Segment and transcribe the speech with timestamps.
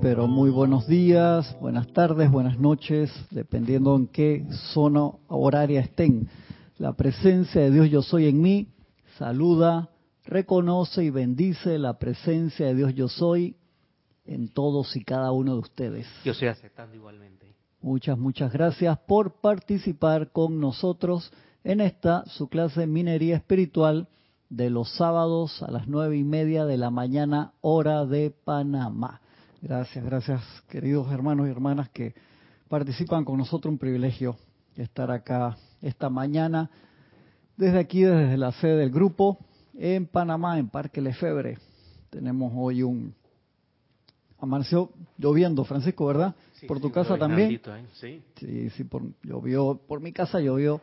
[0.00, 6.28] pero muy buenos días, buenas tardes, buenas noches, dependiendo en qué zona horaria estén.
[6.78, 8.68] La presencia de Dios yo soy en mí,
[9.18, 9.90] saluda,
[10.24, 13.56] reconoce y bendice la presencia de Dios yo soy
[14.24, 16.06] en todos y cada uno de ustedes.
[16.24, 17.54] Yo estoy aceptando igualmente.
[17.82, 21.30] Muchas, muchas gracias por participar con nosotros
[21.62, 24.08] en esta, su clase Minería Espiritual
[24.48, 29.20] de los sábados a las nueve y media de la mañana, hora de Panamá.
[29.62, 32.14] Gracias, gracias, queridos hermanos y hermanas que
[32.68, 33.70] participan con nosotros.
[33.70, 34.36] Un privilegio
[34.74, 36.70] estar acá esta mañana,
[37.58, 39.38] desde aquí, desde la sede del grupo,
[39.74, 41.58] en Panamá, en Parque Lefebre.
[42.08, 43.14] Tenemos hoy un.
[44.38, 46.34] Amaneció lloviendo, Francisco, ¿verdad?
[46.54, 47.52] Sí, por tu sí, casa también.
[47.52, 47.60] ¿eh?
[47.92, 48.22] Sí.
[48.36, 49.78] Sí, sí, por, llovió.
[49.86, 50.80] Por mi casa llovió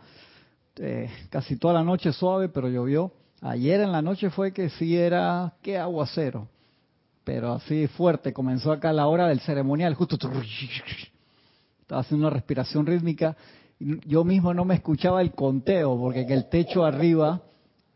[0.75, 3.11] eh, casi toda la noche suave, pero llovió.
[3.41, 6.47] Ayer en la noche fue que sí era, qué aguacero,
[7.27, 8.31] pero así fuerte.
[8.31, 13.35] Comenzó acá la hora del ceremonial, justo estaba haciendo una respiración rítmica.
[13.79, 17.41] Yo mismo no me escuchaba el conteo, porque que el techo arriba,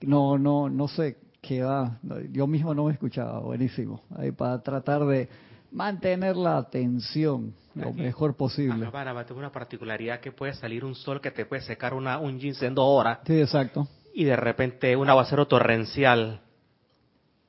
[0.01, 1.97] no, no, no sé qué va.
[2.33, 4.01] Yo mismo no me escuchaba, buenísimo.
[4.17, 5.29] Ahí para tratar de
[5.71, 8.01] mantener la atención lo Aquí.
[8.01, 8.85] mejor posible.
[8.91, 12.37] Panamá tiene una particularidad que puede salir un sol que te puede secar una, un
[12.37, 13.87] jeans en dos horas Sí, exacto.
[14.13, 16.41] y de repente un aguacero torrencial.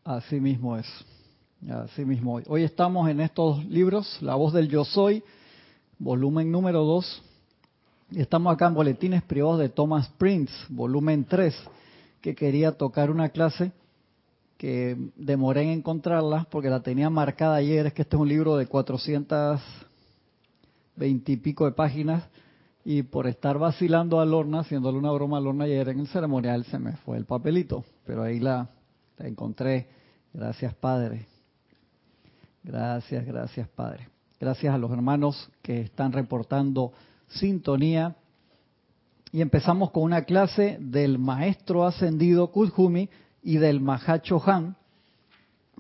[0.05, 0.87] Así mismo es.
[1.71, 2.41] Así mismo.
[2.49, 2.65] Hoy.
[2.65, 5.23] Estamos en estos libros, La voz del yo soy,
[5.97, 7.23] volumen número 2.
[8.11, 11.55] Y estamos acá en Boletines Privados de Thomas Prince, volumen 3,
[12.21, 13.71] que quería tocar una clase
[14.59, 17.87] que demoré en encontrarla porque la tenía marcada ayer.
[17.87, 22.25] Es que este es un libro de 420 y pico de páginas
[22.85, 26.65] y por estar vacilando a Lorna, haciéndole una broma a Lorna ayer en el ceremonial,
[26.65, 27.85] se me fue el papelito.
[28.05, 28.69] Pero ahí la,
[29.17, 29.87] la encontré.
[30.35, 31.32] Gracias, Padre.
[32.65, 34.09] Gracias, gracias, Padre.
[34.39, 36.93] Gracias a los hermanos que están reportando
[37.29, 38.15] sintonía.
[39.33, 43.09] Y empezamos con una clase del maestro ascendido Kuzhumi
[43.43, 44.77] y del Mahacho Han,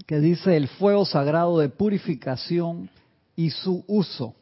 [0.07, 2.91] que dice el fuego sagrado de purificación
[3.37, 4.35] y su uso.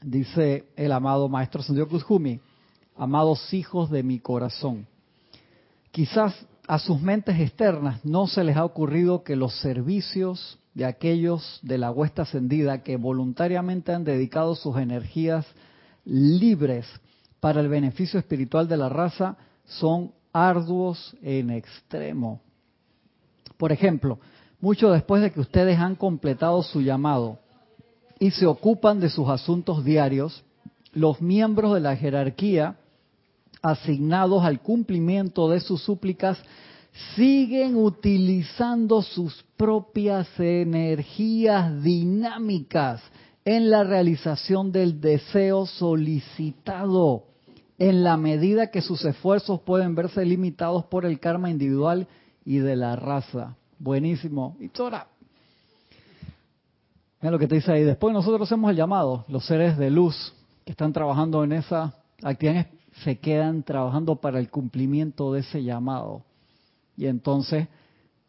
[0.00, 2.40] Dice el amado maestro ascendido Kuzhumi,
[2.96, 4.86] amados hijos de mi corazón.
[5.90, 6.34] Quizás
[6.66, 11.76] a sus mentes externas no se les ha ocurrido que los servicios de aquellos de
[11.76, 15.44] la huesta ascendida que voluntariamente han dedicado sus energías
[16.04, 16.86] libres
[17.40, 22.40] para el beneficio espiritual de la raza son arduos en extremo.
[23.56, 24.20] Por ejemplo,
[24.60, 27.40] mucho después de que ustedes han completado su llamado
[28.20, 30.44] y se ocupan de sus asuntos diarios,
[30.92, 32.76] los miembros de la jerarquía
[33.62, 36.38] asignados al cumplimiento de sus súplicas
[37.14, 43.02] siguen utilizando sus propias energías dinámicas
[43.44, 47.24] en la realización del deseo solicitado,
[47.78, 52.06] en la medida que sus esfuerzos pueden verse limitados por el karma individual
[52.44, 53.56] y de la raza.
[53.78, 54.56] Buenísimo.
[54.60, 55.06] Y Tora,
[57.20, 57.84] mira lo que te dice ahí.
[57.84, 60.34] Después nosotros hacemos el llamado, los seres de luz
[60.64, 62.66] que están trabajando en esa actividad
[63.04, 66.24] se quedan trabajando para el cumplimiento de ese llamado.
[66.98, 67.68] Y entonces,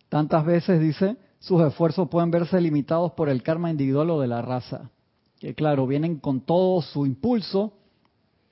[0.09, 4.43] tantas veces dice, sus esfuerzos pueden verse limitados por el karma individual o de la
[4.43, 4.91] raza.
[5.39, 7.73] Que claro, vienen con todo su impulso.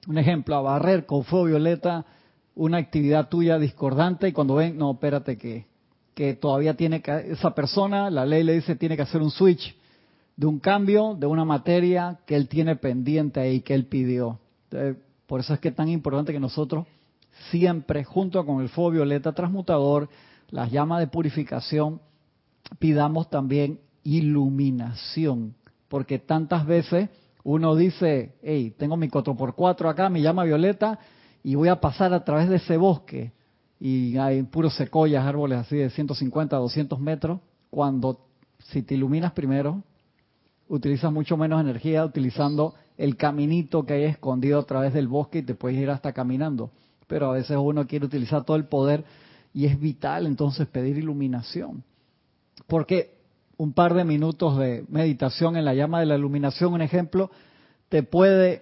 [0.08, 2.06] Un ejemplo, a barrer con fuego violeta
[2.56, 5.68] una actividad tuya discordante y cuando ven, no, espérate que,
[6.16, 9.78] que todavía tiene que, esa persona, la ley le dice, tiene que hacer un switch
[10.36, 14.40] de un cambio de una materia que él tiene pendiente ahí, que él pidió.
[14.72, 16.88] Entonces, por eso es que es tan importante que nosotros
[17.50, 20.09] siempre, junto con el fuego violeta transmutador,
[20.50, 22.02] las llamas de purificación,
[22.80, 25.56] pidamos también iluminación.
[25.88, 27.09] Porque tantas veces
[27.44, 31.00] uno dice, hey, tengo mi 4x4 acá, mi llama violeta,
[31.44, 33.31] y voy a pasar a través de ese bosque.
[33.80, 37.39] Y hay puros secoyas, árboles así de 150, 200 metros.
[37.69, 38.19] Cuando,
[38.60, 39.84] si te iluminas primero,
[40.68, 45.44] utilizas mucho menos energía utilizando el caminito que hay escondido a través del bosque y
[45.44, 46.72] te puedes ir hasta caminando.
[47.07, 49.04] Pero a veces uno quiere utilizar todo el poder
[49.54, 51.83] y es vital entonces pedir iluminación.
[52.68, 53.18] Porque
[53.57, 57.31] un par de minutos de meditación en la llama de la iluminación, un ejemplo,
[57.89, 58.62] te puede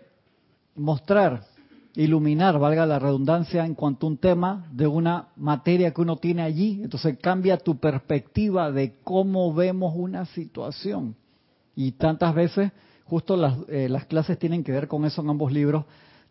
[0.76, 1.44] mostrar,
[1.96, 6.44] iluminar, valga la redundancia, en cuanto a un tema de una materia que uno tiene
[6.44, 6.82] allí.
[6.84, 11.16] Entonces cambia tu perspectiva de cómo vemos una situación.
[11.76, 12.72] Y tantas veces,
[13.06, 15.86] justo las, eh, las clases tienen que ver con eso en ambos libros.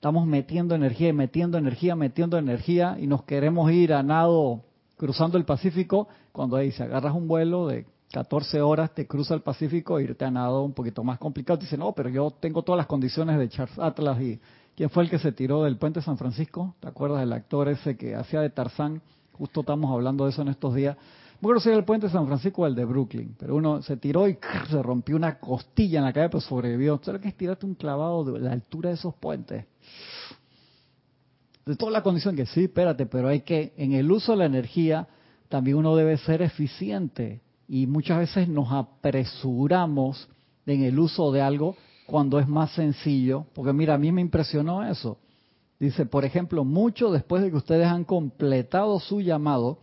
[0.04, 4.60] Estamos metiendo energía y metiendo energía, metiendo energía y nos queremos ir a nado
[4.98, 9.40] cruzando el Pacífico cuando ahí se agarras un vuelo de 14 horas te cruza el
[9.40, 11.58] Pacífico irte a nado un poquito más complicado.
[11.58, 14.38] Te dice, no, pero yo tengo todas las condiciones de Charles Atlas y
[14.76, 16.74] ¿quién fue el que se tiró del puente San Francisco?
[16.80, 19.00] ¿Te acuerdas del actor ese que hacía de Tarzán?
[19.32, 20.98] Justo estamos hablando de eso en estos días.
[21.40, 23.96] No creo si era el puente San Francisco o el de Brooklyn, pero uno se
[23.96, 24.36] tiró y
[24.68, 27.00] se rompió una costilla en la calle, pero sobrevivió.
[27.02, 29.64] ¿Sabes que es tirarte un clavado de la altura de esos puentes?
[31.66, 34.44] De toda la condición que sí, espérate, pero hay que, en el uso de la
[34.44, 35.08] energía,
[35.48, 37.40] también uno debe ser eficiente.
[37.66, 40.28] Y muchas veces nos apresuramos
[40.66, 41.76] en el uso de algo
[42.06, 43.46] cuando es más sencillo.
[43.54, 45.18] Porque mira, a mí me impresionó eso.
[45.80, 49.78] Dice, por ejemplo, mucho después de que ustedes han completado su llamado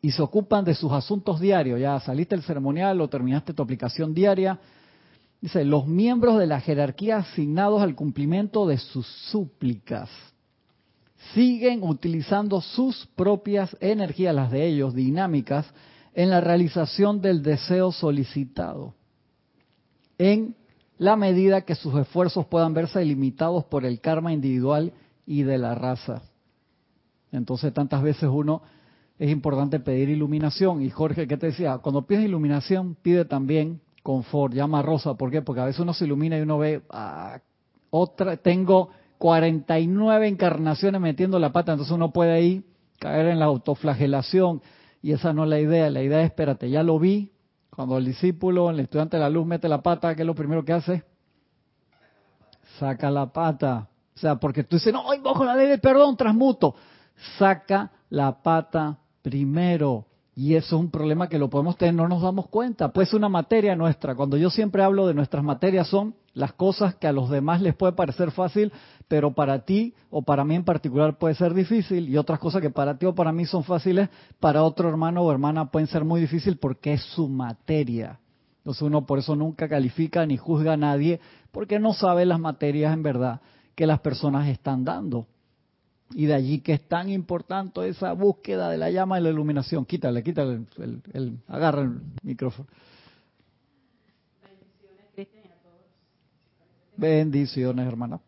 [0.00, 4.14] y se ocupan de sus asuntos diarios, ya saliste del ceremonial o terminaste tu aplicación
[4.14, 4.60] diaria,
[5.40, 10.10] dice, los miembros de la jerarquía asignados al cumplimiento de sus súplicas
[11.32, 15.66] siguen utilizando sus propias energías, las de ellos, dinámicas,
[16.14, 18.94] en la realización del deseo solicitado,
[20.18, 20.54] en
[20.98, 24.92] la medida que sus esfuerzos puedan verse limitados por el karma individual
[25.26, 26.22] y de la raza.
[27.32, 28.62] Entonces tantas veces uno
[29.18, 30.82] es importante pedir iluminación.
[30.82, 31.78] Y Jorge, ¿qué te decía?
[31.78, 35.14] Cuando pides iluminación, pide también confort, llama a Rosa.
[35.14, 35.42] ¿Por qué?
[35.42, 37.40] Porque a veces uno se ilumina y uno ve, ah,
[37.90, 42.64] otra, tengo 49 encarnaciones metiendo la pata, entonces uno puede ahí
[42.98, 44.62] caer en la autoflagelación
[45.02, 47.30] y esa no es la idea, la idea es, espérate, ya lo vi,
[47.74, 50.64] cuando el discípulo, el estudiante de la luz mete la pata, ¿qué es lo primero
[50.64, 51.02] que hace?
[52.78, 53.88] Saca la pata.
[54.14, 56.74] O sea, porque tú dices, no, bajo la ley del perdón, transmuto.
[57.36, 60.06] Saca la pata primero.
[60.36, 62.92] Y eso es un problema que lo podemos tener, no nos damos cuenta.
[62.92, 64.16] Pues una materia nuestra.
[64.16, 67.76] Cuando yo siempre hablo de nuestras materias son las cosas que a los demás les
[67.76, 68.72] puede parecer fácil,
[69.06, 72.08] pero para ti o para mí en particular puede ser difícil.
[72.08, 74.08] Y otras cosas que para ti o para mí son fáciles,
[74.40, 78.18] para otro hermano o hermana pueden ser muy difícil porque es su materia.
[78.58, 81.20] Entonces uno por eso nunca califica ni juzga a nadie
[81.52, 83.40] porque no sabe las materias en verdad
[83.76, 85.26] que las personas están dando.
[86.14, 89.84] Y de allí que es tan importante esa búsqueda de la llama y la iluminación.
[89.84, 92.68] Quítale, quítale, el, el, agarra el micrófono.
[96.96, 98.20] Bendiciones, hermana.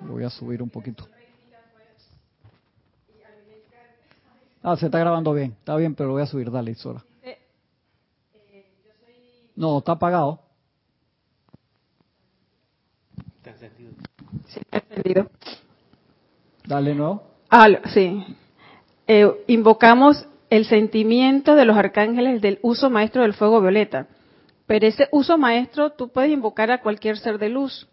[0.00, 1.06] voy a subir un poquito.
[4.62, 5.52] Ah, se está grabando bien.
[5.52, 6.50] Está bien, pero lo voy a subir.
[6.50, 7.04] Dale, Isora.
[9.54, 10.40] No, está apagado.
[14.46, 15.30] Sí, entendido.
[16.64, 17.22] Dale, ¿no?
[17.50, 18.24] Ah, sí.
[19.06, 24.06] Eh, invocamos el sentimiento de los arcángeles del uso maestro del fuego violeta.
[24.66, 27.88] Pero ese uso maestro tú puedes invocar a cualquier ser de luz.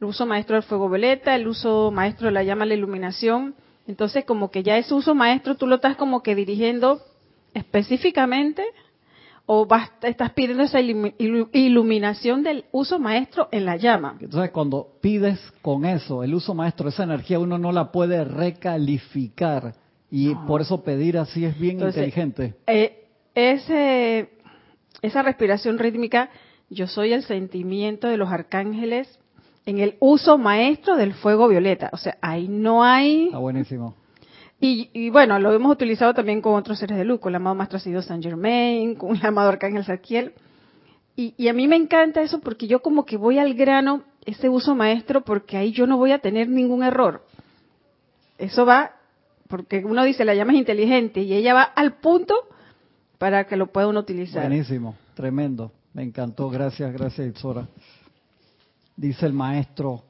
[0.00, 3.54] El uso maestro del fuego violeta, el uso maestro de la llama la iluminación.
[3.86, 7.02] Entonces, como que ya ese uso maestro tú lo estás como que dirigiendo
[7.54, 8.64] específicamente
[9.54, 9.68] o
[10.02, 14.16] estás pidiendo esa iluminación del uso maestro en la llama.
[14.18, 19.74] Entonces, cuando pides con eso, el uso maestro, esa energía uno no la puede recalificar
[20.10, 22.54] y por eso pedir así es bien inteligente.
[22.66, 23.04] Eh,
[23.34, 24.30] ese,
[25.02, 26.30] esa respiración rítmica,
[26.70, 29.18] yo soy el sentimiento de los arcángeles
[29.66, 31.90] en el uso maestro del fuego violeta.
[31.92, 33.26] O sea, ahí no hay...
[33.26, 33.96] Está buenísimo.
[34.64, 37.78] Y, bueno, lo hemos utilizado también con otros seres de luz, con el amado Maestro
[37.78, 40.34] Asido San Germain, con el amado Arcángel Saquiel.
[41.16, 44.48] Y, y, a mí me encanta eso porque yo como que voy al grano, ese
[44.48, 47.24] uso maestro, porque ahí yo no voy a tener ningún error.
[48.38, 48.92] Eso va,
[49.48, 52.36] porque uno dice, la llama es inteligente y ella va al punto
[53.18, 54.46] para que lo pueda uno utilizar.
[54.46, 55.72] Buenísimo, tremendo.
[55.92, 57.66] Me encantó, gracias, gracias Itzora.
[58.94, 60.04] Dice el maestro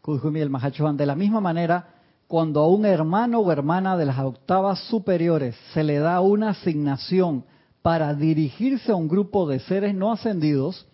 [0.00, 1.93] Kuzumi el Mahachohan, de la misma manera
[2.34, 7.44] cuando a un hermano o hermana de las octavas superiores se le da una asignación
[7.80, 10.84] para dirigirse a un grupo de seres no ascendidos,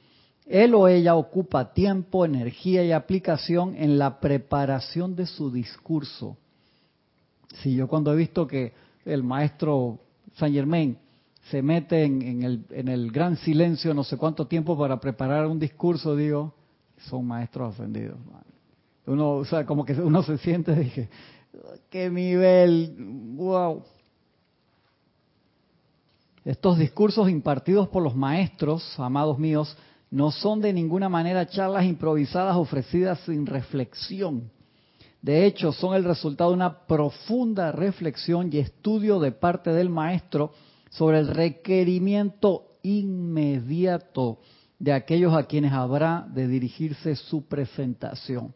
[0.44, 6.37] él o ella ocupa tiempo, energía y aplicación en la preparación de su discurso.
[7.62, 8.75] Si yo cuando he visto que
[9.06, 9.99] el maestro
[10.35, 10.99] Saint Germain
[11.50, 15.59] se mete en, el, en el gran silencio no sé cuánto tiempo para preparar un
[15.59, 16.52] discurso, digo,
[16.99, 18.18] son maestros ascendidos
[19.11, 21.09] uno, o sea, como que uno se siente, dije,
[21.90, 22.95] qué nivel,
[23.35, 23.83] wow.
[26.45, 29.76] Estos discursos impartidos por los maestros, amados míos,
[30.11, 34.50] no son de ninguna manera charlas improvisadas ofrecidas sin reflexión.
[35.23, 40.52] De hecho, son el resultado de una profunda reflexión y estudio de parte del maestro
[40.88, 44.38] sobre el requerimiento inmediato
[44.79, 48.55] de aquellos a quienes habrá de dirigirse su presentación.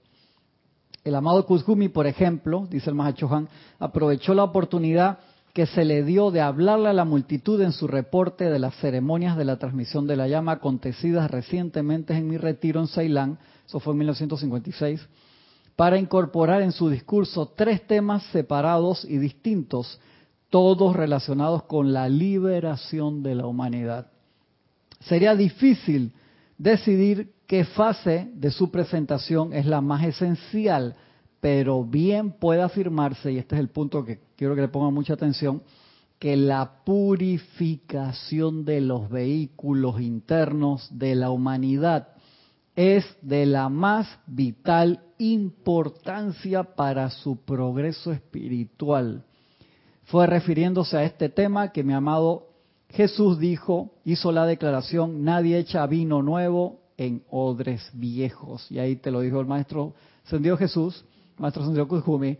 [1.04, 5.18] El amado Kuzgumi, por ejemplo, dice el Mahachohan, aprovechó la oportunidad
[5.52, 9.36] que se le dio de hablarle a la multitud en su reporte de las ceremonias
[9.36, 13.92] de la transmisión de la llama acontecidas recientemente en mi retiro en Ceilán, eso fue
[13.92, 15.06] en 1956,
[15.76, 20.00] para incorporar en su discurso tres temas separados y distintos,
[20.50, 24.08] todos relacionados con la liberación de la humanidad.
[25.00, 26.12] Sería difícil
[26.58, 30.96] decidir qué fase de su presentación es la más esencial,
[31.40, 35.14] pero bien puede afirmarse, y este es el punto que quiero que le pongan mucha
[35.14, 35.62] atención,
[36.18, 42.08] que la purificación de los vehículos internos de la humanidad
[42.76, 49.24] es de la más vital importancia para su progreso espiritual.
[50.04, 52.53] Fue refiriéndose a este tema que mi amado
[52.94, 58.70] Jesús dijo, hizo la declaración, nadie echa vino nuevo en odres viejos.
[58.70, 61.04] Y ahí te lo dijo el maestro Sendido Jesús,
[61.36, 62.38] maestro Sendido Kuzumi,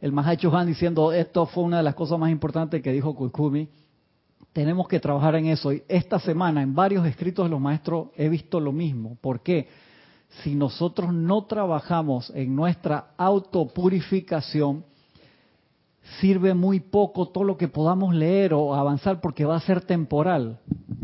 [0.00, 3.68] el Mahacho Han diciendo, esto fue una de las cosas más importantes que dijo Kuzumi.
[4.52, 5.72] Tenemos que trabajar en eso.
[5.72, 9.18] Y esta semana, en varios escritos de los maestros, he visto lo mismo.
[9.20, 9.66] ¿Por qué?
[10.42, 14.84] Si nosotros no trabajamos en nuestra autopurificación,
[16.20, 20.58] sirve muy poco todo lo que podamos leer o avanzar porque va a ser temporal.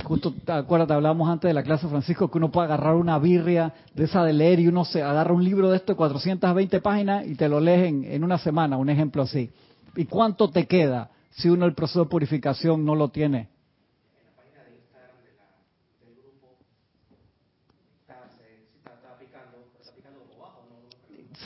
[0.05, 4.05] Justo, acuérdate, hablábamos antes de la clase Francisco que uno puede agarrar una birria de
[4.05, 7.35] esa de leer y uno se agarra un libro de esto de 420 páginas y
[7.35, 9.51] te lo lees en, en una semana, un ejemplo así.
[9.97, 13.49] ¿Y cuánto te queda si uno el proceso de purificación no lo tiene?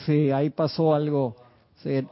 [0.05, 1.35] Sí, ahí pasó algo.
[1.83, 2.07] Sí.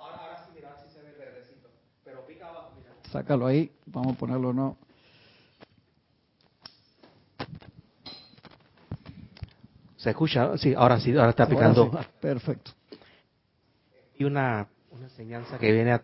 [3.16, 4.78] Sácalo ahí, vamos a ponerlo no.
[9.96, 10.58] ¿Se escucha?
[10.58, 11.90] Sí, ahora sí, ahora está picando.
[12.20, 12.72] Perfecto.
[14.18, 16.04] Y una, una enseñanza que viene a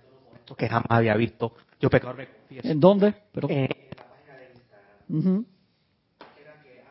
[0.57, 1.53] que jamás había visto.
[1.81, 2.67] Yo pecador me confieso.
[2.69, 3.13] ¿En dónde?
[3.33, 3.49] Pero...
[3.49, 5.45] En la página de Instagram.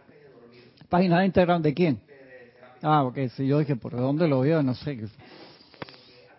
[0.06, 2.00] De dormir, ¿Página de Instagram de quién?
[2.82, 4.62] Ah, ok, si yo dije, ¿por dónde lo veo?
[4.62, 4.98] No sé.
[4.98, 5.18] que antes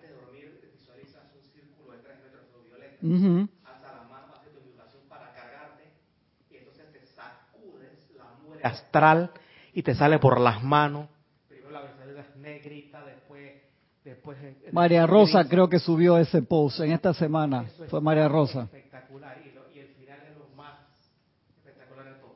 [0.01, 2.97] de dormir visualizas un círculo de 3 metros de violeta.
[3.01, 3.49] Ujú.
[3.63, 5.83] Alza la mano, hace tu invocación para cargarte
[6.49, 8.09] y entonces te sacudes
[8.63, 9.31] astral
[9.73, 11.07] y te sale por las manos.
[11.47, 13.51] Primero la visualizas negrita, después...
[14.03, 14.37] después
[14.71, 17.65] María Rosa creo que subió ese post en esta semana.
[17.67, 18.63] Eso es Fue María Rosa.
[18.63, 20.75] Espectacular y, lo- y el final es lo más
[21.57, 22.35] espectacular de todo.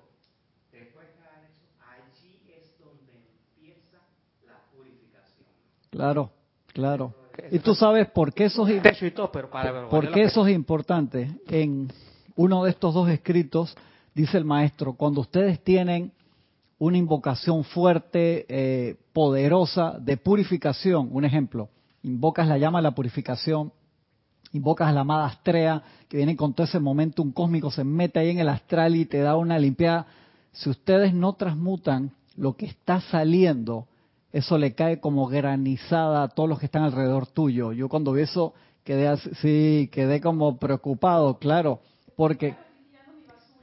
[0.72, 3.98] Después de hagan eso, allí es donde empieza
[4.48, 5.48] la purificación.
[5.90, 6.32] Claro,
[6.68, 7.14] claro.
[7.52, 8.82] Y tú sabes por qué eso es,
[9.52, 11.30] para por qué eso es importante.
[11.48, 11.92] En
[12.38, 13.76] uno de estos dos escritos
[14.16, 16.12] dice el maestro, cuando ustedes tienen
[16.80, 21.70] una invocación fuerte, eh, poderosa de purificación, un ejemplo,
[22.02, 23.72] invocas la llama de la purificación,
[24.54, 28.30] invocas a la amada Astrea, que viene con todo ese momentum cósmico, se mete ahí
[28.30, 30.08] en el astral y te da una limpiada.
[30.54, 33.88] Si ustedes no transmutan lo que está saliendo,
[34.32, 37.74] eso le cae como granizada a todos los que están alrededor tuyo.
[37.74, 38.54] Yo cuando vi eso
[38.84, 41.80] quedé así, sí, quedé como preocupado, claro,
[42.16, 42.56] porque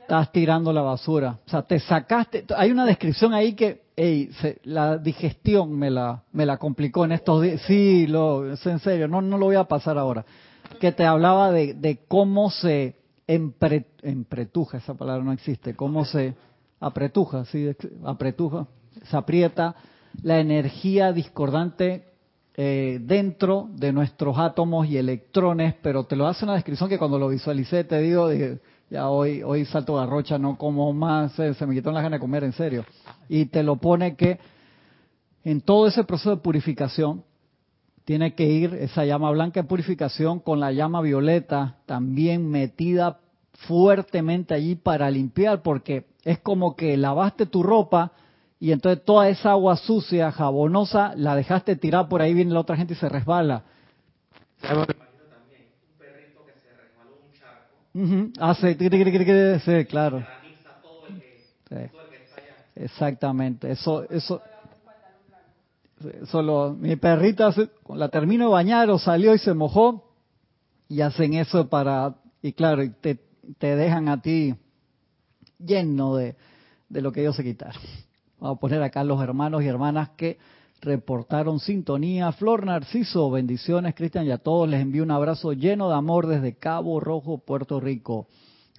[0.02, 1.38] estás tirando la basura.
[1.46, 6.22] O sea, te sacaste, hay una descripción ahí que, ey, se- la digestión me la,
[6.32, 7.62] me la complicó en estos días.
[7.66, 10.24] Sí, lo, es en serio, no, no lo voy a pasar ahora.
[10.80, 16.34] Que te hablaba de, cómo se empre- empretuja, esa palabra no existe, cómo se
[16.80, 17.70] apretuja, sí,
[18.04, 18.66] apretuja,
[19.04, 19.74] se aprieta
[20.22, 22.04] la energía discordante
[22.54, 27.18] eh, dentro de nuestros átomos y electrones, pero te lo hace una descripción que cuando
[27.18, 28.58] lo visualicé te digo, dije,
[28.92, 32.20] ya hoy, hoy salto garrocha, no como más, eh, se me quitó las ganas de
[32.20, 32.84] comer en serio.
[33.26, 34.38] Y te lo pone que
[35.44, 37.24] en todo ese proceso de purificación
[38.04, 43.20] tiene que ir esa llama blanca de purificación con la llama violeta también metida
[43.66, 48.12] fuertemente allí para limpiar, porque es como que lavaste tu ropa
[48.60, 52.76] y entonces toda esa agua sucia, jabonosa, la dejaste tirar por ahí, viene la otra
[52.76, 53.64] gente y se resbala.
[54.60, 55.62] ¿Sabes lo que imagino también?
[55.90, 57.32] Un perrito que se resbaló en un
[57.94, 60.26] charco, Ujú, Hace, sí, claro.
[61.68, 61.76] Sí.
[62.74, 64.42] Exactamente, eso, eso,
[66.22, 67.52] eso lo- mi perrita
[67.94, 70.10] la terminó de bañar o salió y se mojó
[70.88, 73.18] y hacen eso para, y claro, te,
[73.58, 74.54] te dejan a ti
[75.58, 76.36] lleno de,
[76.88, 77.80] de lo que ellos se quitaron.
[78.40, 80.38] Vamos a poner acá los hermanos y hermanas que
[80.82, 82.32] reportaron sintonía.
[82.32, 86.56] Flor Narciso, bendiciones, Cristian, y a todos les envío un abrazo lleno de amor desde
[86.56, 88.26] Cabo Rojo, Puerto Rico.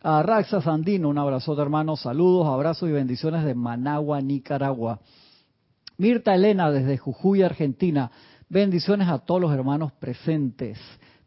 [0.04, 5.00] A Raxa Sandino, un abrazo de hermanos, saludos, abrazos y bendiciones de Managua, Nicaragua.
[5.98, 8.12] Mirta Elena desde Jujuy, Argentina.
[8.50, 10.78] Bendiciones a todos los hermanos presentes.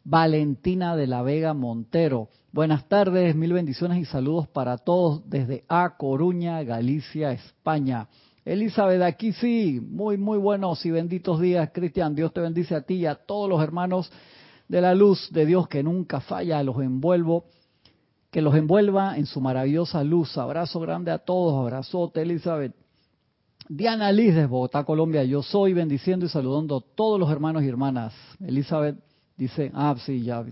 [0.03, 2.29] Valentina de la Vega Montero.
[2.51, 8.07] Buenas tardes, mil bendiciones y saludos para todos desde A Coruña, Galicia, España.
[8.47, 12.15] Elizabeth, aquí sí, muy, muy buenos y benditos días, Cristian.
[12.15, 14.09] Dios te bendice a ti y a todos los hermanos
[14.69, 16.63] de la luz de Dios que nunca falla.
[16.63, 17.43] Los envuelvo,
[18.31, 20.37] que los envuelva en su maravillosa luz.
[20.37, 22.73] Abrazo grande a todos, abrazote, Elizabeth.
[23.67, 25.25] Diana Liz de Bogotá, Colombia.
[25.25, 28.13] Yo soy bendiciendo y saludando a todos los hermanos y hermanas.
[28.39, 28.95] Elizabeth
[29.35, 30.45] dice, ah, sí, ya,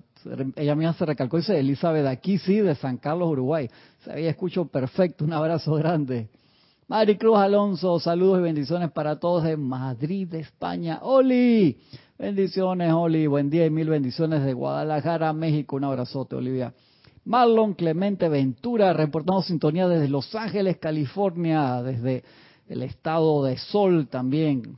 [0.58, 3.70] ella misma se recalcó, dice Elizabeth, aquí sí, de San Carlos, Uruguay.
[4.04, 6.28] Se había escucho perfecto, un abrazo grande.
[6.88, 11.00] Maricruz Alonso, saludos y bendiciones para todos de Madrid, España.
[11.02, 11.80] Oli,
[12.20, 15.78] bendiciones, Oli, buen día y mil bendiciones de Guadalajara, México.
[15.78, 16.76] Un abrazote, Olivia.
[17.24, 22.24] Marlon Clemente Ventura, reportando sintonía desde Los Ángeles, California, desde
[22.68, 24.78] el estado de Sol también.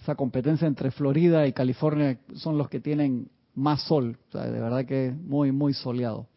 [0.00, 4.18] Esa competencia entre Florida y California son los que tienen más sol.
[4.28, 6.28] O sea, de verdad que muy, muy soleado.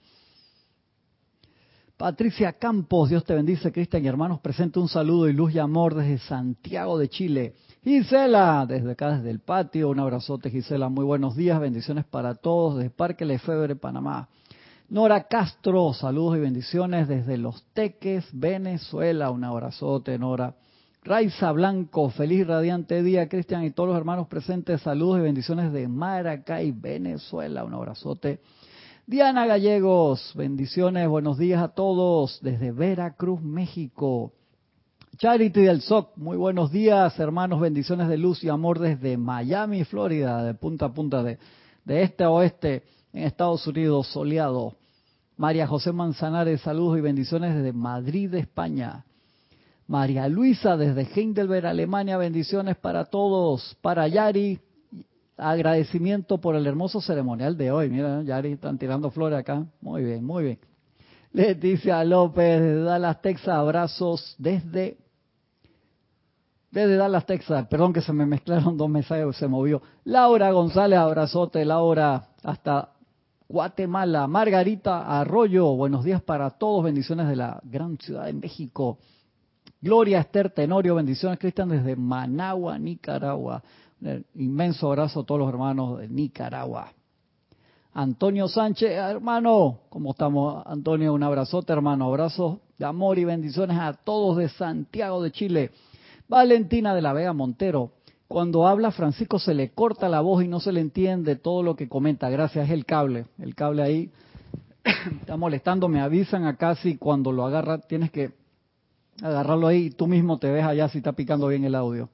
[1.97, 5.93] Patricia Campos, Dios te bendice, Cristian y hermanos, presente un saludo y luz y amor
[5.93, 7.53] desde Santiago de Chile.
[7.83, 12.77] Gisela, desde acá, desde el patio, un abrazote Gisela, muy buenos días, bendiciones para todos
[12.77, 14.27] desde Parque Lefebvre, Panamá.
[14.89, 20.55] Nora Castro, saludos y bendiciones desde Los Teques, Venezuela, un abrazote Nora.
[21.03, 25.87] Raiza Blanco, feliz radiante día, Cristian y todos los hermanos presentes, saludos y bendiciones de
[25.87, 28.39] Maracay, Venezuela, un abrazote.
[29.05, 34.31] Diana Gallegos, bendiciones, buenos días a todos desde Veracruz, México.
[35.17, 40.41] Charity del SOC, muy buenos días, hermanos, bendiciones de luz y amor desde Miami, Florida,
[40.45, 41.37] de punta a punta, de,
[41.83, 44.77] de este a oeste, en Estados Unidos, soleado.
[45.35, 49.03] María José Manzanares, saludos y bendiciones desde Madrid, España.
[49.85, 53.75] María Luisa desde Heidelberg, Alemania, bendiciones para todos.
[53.81, 54.61] Para Yari,
[55.37, 57.89] agradecimiento por el hermoso ceremonial de hoy.
[57.89, 59.65] Mira, ya están tirando flores acá.
[59.81, 60.59] Muy bien, muy bien.
[61.31, 64.97] Leticia López de Dallas, Texas, abrazos desde
[66.69, 67.67] desde Dallas, Texas.
[67.67, 69.81] Perdón que se me mezclaron dos mensajes, se movió.
[70.05, 72.89] Laura González, abrazote, Laura, hasta
[73.47, 74.25] Guatemala.
[74.25, 78.97] Margarita Arroyo, buenos días para todos, bendiciones de la gran ciudad de México.
[79.81, 83.61] Gloria Esther Tenorio, bendiciones Cristian desde Managua, Nicaragua
[84.35, 86.93] inmenso abrazo a todos los hermanos de Nicaragua.
[87.93, 90.63] Antonio Sánchez, hermano, ¿cómo estamos?
[90.65, 92.05] Antonio, un abrazote, hermano.
[92.05, 95.71] Abrazo de amor y bendiciones a todos de Santiago de Chile.
[96.27, 97.91] Valentina de la Vega Montero.
[98.27, 101.75] Cuando habla Francisco se le corta la voz y no se le entiende todo lo
[101.75, 102.31] que comenta.
[102.31, 103.27] Gracias, el cable.
[103.37, 104.11] El cable ahí
[105.21, 105.87] está molestando.
[105.87, 108.31] Me avisan acá si cuando lo agarra tienes que
[109.21, 112.09] agarrarlo ahí y tú mismo te ves allá si está picando bien el audio.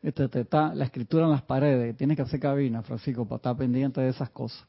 [0.00, 1.96] La escritura en las paredes.
[1.96, 4.64] Tienes que hacer cabina, Francisco, para estar pendiente de esas cosas.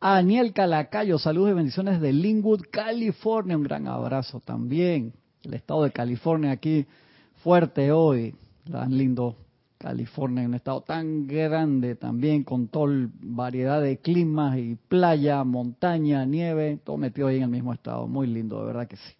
[0.00, 3.56] A Daniel Calacayo, saludos y bendiciones de Linwood, California.
[3.56, 5.12] Un gran abrazo también.
[5.44, 6.86] El estado de California aquí
[7.42, 8.34] fuerte hoy.
[8.70, 9.36] Tan lindo
[9.78, 16.78] California, un estado tan grande también, con toda variedad de climas y playa, montaña, nieve,
[16.84, 18.06] todo metido ahí en el mismo estado.
[18.06, 19.14] Muy lindo, de verdad que sí.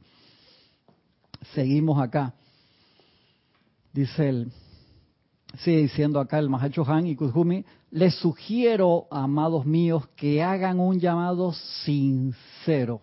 [1.54, 2.32] Seguimos acá.
[3.92, 4.52] Dice el
[5.58, 10.98] sigue diciendo acá el Mahacho Han y Kuzumi, les sugiero, amados míos, que hagan un
[10.98, 11.52] llamado
[11.84, 13.00] sincero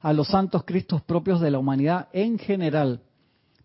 [0.00, 3.02] a los santos cristos propios de la humanidad en general,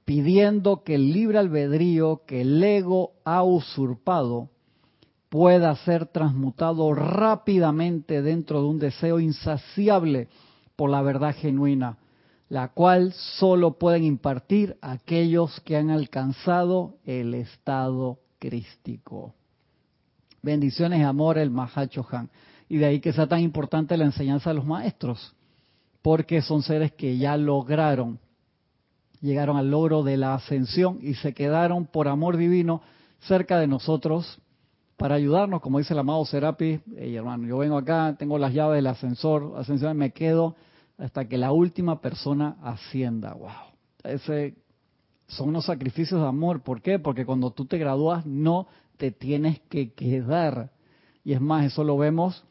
[0.04, 4.50] pidiendo que el libre albedrío que el ego ha usurpado
[5.30, 10.28] pueda ser transmutado rápidamente dentro de un deseo insaciable
[10.76, 11.98] por la verdad genuina,
[12.50, 19.34] la cual solo pueden impartir aquellos que han alcanzado el estado crístico.
[20.44, 22.30] Bendiciones y amor el Mahacho Han.
[22.70, 25.36] Y de ahí que sea tan importante la enseñanza de los maestros,
[26.02, 28.20] porque son seres que ya lograron,
[29.22, 32.82] llegaron al logro de la ascensión y se quedaron por amor divino
[33.22, 34.40] cerca de nosotros
[34.98, 38.78] para ayudarnos, como dice el amado Serapi, hey, hermano, yo vengo acá, tengo las llaves
[38.78, 40.56] del ascensor, ascensión, me quedo
[40.98, 43.34] hasta que la última persona ascienda.
[43.34, 43.50] Wow.
[44.04, 44.56] Ese
[45.28, 46.62] son unos sacrificios de amor.
[46.62, 47.00] ¿Por qué?
[47.00, 50.72] Porque cuando tú te gradúas no te tienes que quedar.
[51.24, 52.46] Y es más, eso lo vemos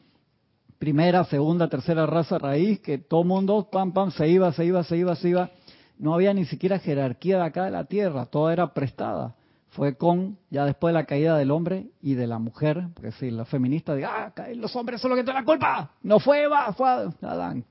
[0.77, 4.97] primera, segunda, tercera raza raíz, que todo mundo, pam, pam, se iba, se iba, se
[4.97, 5.49] iba, se iba.
[5.97, 9.35] No había ni siquiera jerarquía de acá de la tierra, toda era prestada.
[9.69, 13.31] Fue con, ya después de la caída del hombre y de la mujer, porque si
[13.31, 16.71] la feminista dice, ah, los hombres son los que tienen la culpa, no fue Eva,
[16.73, 16.87] fue
[17.21, 17.65] Adán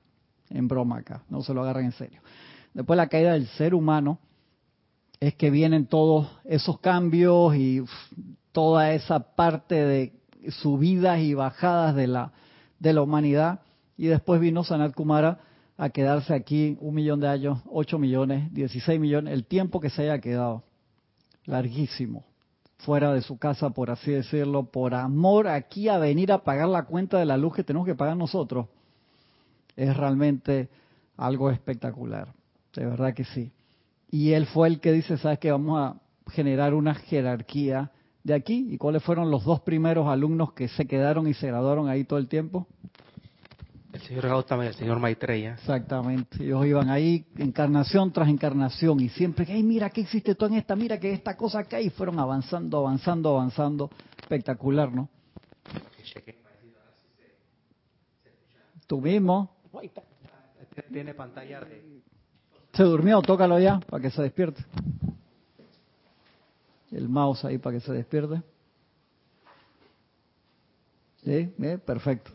[0.49, 2.21] en broma acá, no se lo agarren en serio.
[2.73, 4.19] Después de la caída del ser humano
[5.19, 7.81] es que vienen todos esos cambios y
[8.51, 10.13] toda esa parte de
[10.61, 12.33] subidas y bajadas de la,
[12.79, 13.61] de la humanidad.
[13.97, 15.39] Y después vino Sanat Kumara
[15.77, 20.03] a quedarse aquí un millón de años, ocho millones, dieciséis millones, el tiempo que se
[20.03, 20.63] haya quedado.
[21.45, 22.25] Larguísimo.
[22.79, 26.83] Fuera de su casa, por así decirlo, por amor aquí a venir a pagar la
[26.83, 28.67] cuenta de la luz que tenemos que pagar nosotros.
[29.75, 30.69] Es realmente
[31.17, 32.33] algo espectacular.
[32.73, 33.51] De verdad que sí.
[34.09, 35.51] Y él fue el que dice, ¿sabes qué?
[35.51, 37.91] Vamos a generar una jerarquía
[38.23, 38.67] de aquí.
[38.69, 42.19] ¿Y cuáles fueron los dos primeros alumnos que se quedaron y se graduaron ahí todo
[42.19, 42.67] el tiempo?
[43.93, 45.53] El señor Gautama y el señor Maitreya.
[45.53, 46.43] Exactamente.
[46.43, 50.75] Ellos iban ahí encarnación tras encarnación y siempre, ay, mira que existe todo en esta,
[50.75, 53.89] mira que esta cosa acá y fueron avanzando, avanzando, avanzando.
[54.17, 55.07] Espectacular, ¿no?
[58.85, 59.54] Tú mismo.
[60.91, 62.01] Tiene pantalla de...
[62.73, 64.65] Se durmió, tócalo ya para que se despierte.
[66.91, 68.41] El mouse ahí para que se despierte.
[71.23, 71.53] ¿Sí?
[71.61, 71.79] ¿Eh?
[71.83, 72.31] Perfecto.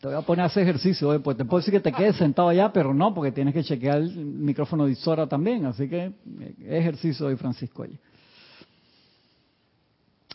[0.00, 2.16] Te voy a poner a hacer ejercicio hoy, pues te puedo decir que te quedes
[2.16, 6.04] sentado allá, pero no, porque tienes que chequear el micrófono de Isora también, así que
[6.04, 7.84] eh, ejercicio hoy, Francisco.
[7.84, 7.98] Allí.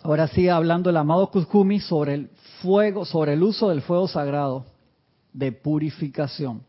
[0.04, 2.30] Ahora sigue hablando el amado Kuzkumi sobre el
[2.62, 4.66] fuego, sobre el uso del fuego sagrado
[5.34, 6.64] de purificación.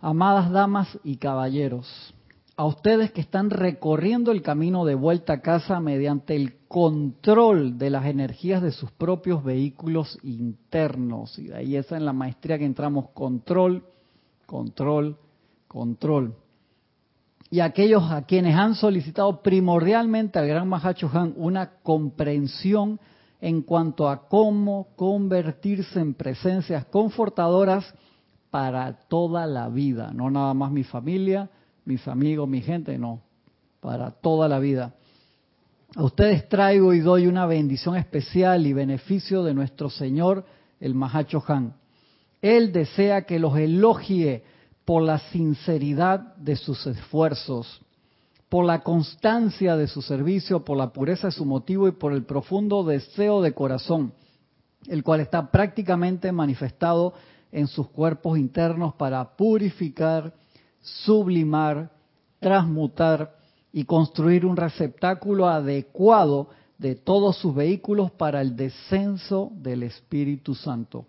[0.00, 2.14] Amadas damas y caballeros,
[2.56, 7.88] a ustedes que están recorriendo el camino de vuelta a casa mediante el control de
[7.88, 11.38] las energías de sus propios vehículos internos.
[11.38, 13.84] Y de ahí esa en la maestría que entramos, control,
[14.44, 15.16] control,
[15.68, 16.34] control.
[17.50, 23.00] Y aquellos a quienes han solicitado primordialmente al Gran Mahacho Han una comprensión
[23.40, 27.92] en cuanto a cómo convertirse en presencias confortadoras
[28.50, 31.48] para toda la vida, no nada más mi familia,
[31.84, 33.22] mis amigos, mi gente, no,
[33.80, 34.94] para toda la vida.
[35.96, 40.44] A ustedes traigo y doy una bendición especial y beneficio de nuestro Señor,
[40.78, 41.74] el Mahacho Han.
[42.40, 44.44] Él desea que los elogie
[44.84, 47.80] por la sinceridad de sus esfuerzos,
[48.50, 52.24] por la constancia de su servicio, por la pureza de su motivo y por el
[52.24, 54.12] profundo deseo de corazón,
[54.88, 57.14] el cual está prácticamente manifestado
[57.52, 60.34] en sus cuerpos internos para purificar,
[60.80, 61.92] sublimar,
[62.40, 63.36] transmutar
[63.72, 71.06] y construir un receptáculo adecuado de todos sus vehículos para el descenso del Espíritu Santo.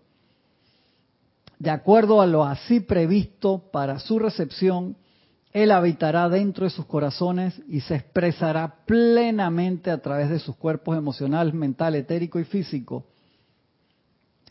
[1.58, 4.96] De acuerdo a lo así previsto para su recepción,
[5.52, 10.96] Él habitará dentro de sus corazones y se expresará plenamente a través de sus cuerpos
[10.96, 13.04] emocional, mental, etérico y físico,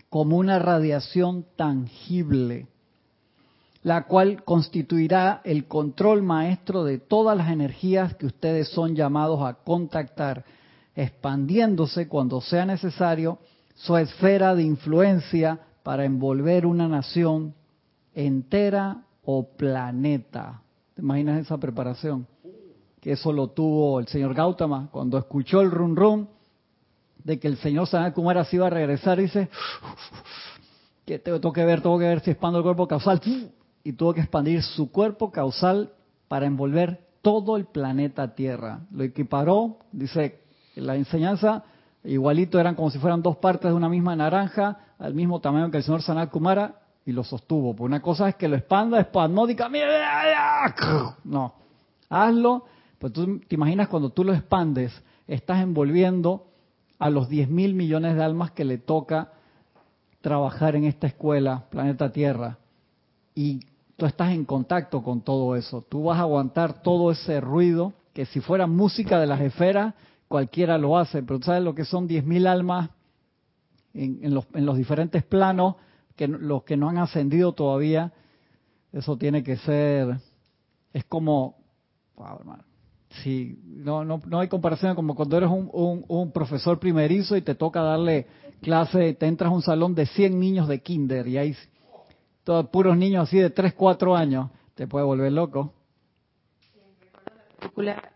[0.10, 2.68] como una radiación tangible
[3.84, 9.56] la cual constituirá el control maestro de todas las energías que ustedes son llamados a
[9.56, 10.46] contactar,
[10.96, 13.40] expandiéndose cuando sea necesario
[13.74, 17.56] su esfera de influencia para envolver una nación
[18.14, 20.62] entera o planeta.
[21.02, 22.28] ¿Te imaginas esa preparación?
[23.00, 26.28] Que eso lo tuvo el señor Gautama cuando escuchó el rum rum
[27.24, 29.50] de que el señor Sanat Kumara se iba a regresar, dice,
[31.04, 33.20] que tengo que ver, tengo que ver si expando el cuerpo causal
[33.84, 35.92] y tuvo que expandir su cuerpo causal
[36.28, 38.82] para envolver todo el planeta Tierra.
[38.92, 40.42] Lo equiparó, dice
[40.76, 41.64] la enseñanza,
[42.04, 45.78] igualito eran como si fueran dos partes de una misma naranja, al mismo tamaño que
[45.78, 47.76] el señor Sanat Kumara, y lo sostuvo.
[47.76, 49.86] Pues una cosa es que lo expanda espasmódicamente.
[51.24, 51.54] No,
[52.10, 52.66] hazlo.
[53.00, 54.94] Pues tú te imaginas cuando tú lo expandes,
[55.28, 56.46] estás envolviendo
[57.00, 59.32] a los 10 mil millones de almas que le toca
[60.22, 62.60] trabajar en esta escuela, planeta Tierra.
[63.34, 63.62] Y
[63.98, 65.84] tú estás en contacto con todo eso.
[65.90, 69.96] Tú vas a aguantar todo ese ruido, que si fuera música de las esferas,
[70.28, 72.90] cualquiera lo hace, pero tú sabes lo que son 10.000 almas
[73.94, 75.76] en, los, diferentes planos,
[76.22, 78.14] que los que no han ascendido todavía,
[78.94, 80.18] eso tiene que ser,
[80.94, 81.56] es como,
[82.16, 82.64] wow, hermano,
[83.24, 87.56] sí, no, no, no hay comparación como cuando eres un, un, profesor primerizo y te
[87.56, 88.28] toca darle
[88.62, 91.56] clase, te entras a un salón de 100 niños de kinder y hay
[92.44, 95.74] todos puros niños así de 3, 4 años, te puede volver loco.
[97.60, 98.12] película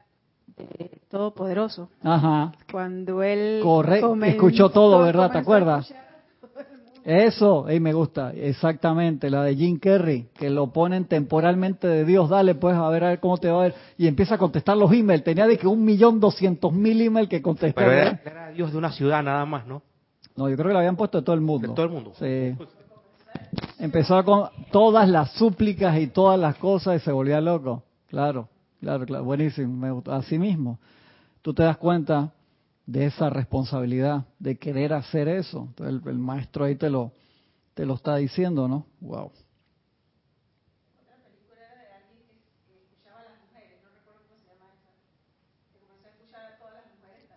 [1.10, 1.90] Todopoderoso.
[2.04, 2.52] Ajá.
[2.72, 5.32] Cuando él Correcto, escuchó todo, ¿verdad?
[5.32, 5.92] ¿Te acuerdas?
[7.06, 12.32] Eso, ahí me gusta, exactamente, la de Jim Carrey, que lo ponen temporalmente de Dios,
[12.32, 14.76] dale pues a ver a ver cómo te va a ver, y empieza a contestar
[14.76, 17.86] los emails, tenía de que un millón doscientos mil emails que contestar.
[17.86, 19.84] Pero era, Dios de una ciudad nada más, ¿no?
[20.36, 21.68] No, yo creo que lo habían puesto de todo el mundo.
[21.68, 22.12] De todo el mundo.
[22.18, 22.56] Sí.
[23.78, 27.84] Empezó con todas las súplicas y todas las cosas y se volvía loco.
[28.08, 29.24] Claro, claro, claro.
[29.24, 29.72] Buenísimo.
[29.76, 30.80] Me Así mismo,
[31.44, 32.32] tú te das cuenta
[32.86, 35.66] de esa responsabilidad, de querer hacer eso.
[35.70, 37.12] Entonces el, el maestro ahí te lo,
[37.74, 38.86] te lo está diciendo, ¿no?
[39.02, 39.32] Wow.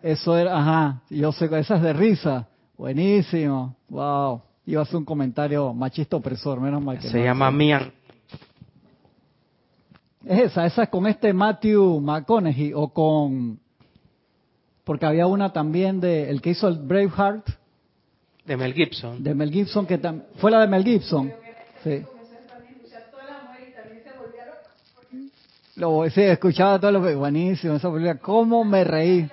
[0.01, 2.47] Eso era, ajá, yo sé, esas de risa.
[2.77, 4.41] Buenísimo, wow.
[4.65, 7.91] Iba a hacer un comentario machista opresor, menos mal que Se llama Mian.
[10.23, 13.59] Es esa, esa es con este Matthew McConaughey o con...
[14.89, 17.47] Porque había una también de el que hizo el Braveheart,
[18.43, 19.21] De Mel Gibson.
[19.21, 21.31] de Mel Gibson, que tam- fue la de Mel Gibson.
[21.83, 22.03] Sí.
[25.75, 27.13] Lo, sí, escuchaba todo lo que...
[27.13, 28.15] Buenísimo, esa película.
[28.15, 29.29] ¿Cómo me reí?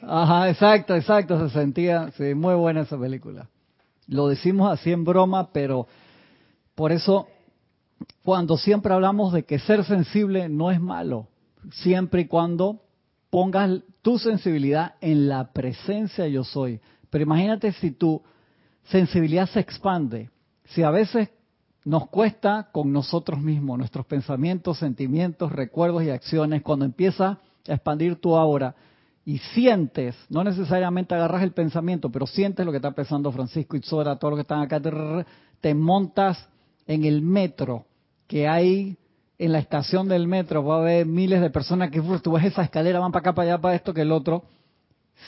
[0.00, 2.10] Ajá, exacto, exacto, se sentía...
[2.16, 3.50] Sí, muy buena esa película.
[4.08, 5.86] Lo decimos así en broma, pero
[6.74, 7.28] por eso
[8.24, 11.28] cuando siempre hablamos de que ser sensible no es malo,
[11.70, 12.80] siempre y cuando
[13.28, 16.80] pongas tu sensibilidad en la presencia yo soy.
[17.08, 18.22] Pero imagínate si tu
[18.84, 20.30] sensibilidad se expande,
[20.66, 21.30] si a veces
[21.84, 27.38] nos cuesta con nosotros mismos, nuestros pensamientos, sentimientos, recuerdos y acciones, cuando empieza
[27.68, 28.74] a expandir tu aura
[29.24, 34.16] y sientes, no necesariamente agarras el pensamiento, pero sientes lo que está pensando Francisco Itzora,
[34.16, 34.80] todos los que están acá,
[35.60, 36.48] te montas
[36.86, 37.86] en el metro
[38.26, 38.96] que hay
[39.44, 42.62] en la estación del metro, va a haber miles de personas que uf, tú esa
[42.62, 44.44] escalera, van para acá, para allá, para esto, que el otro.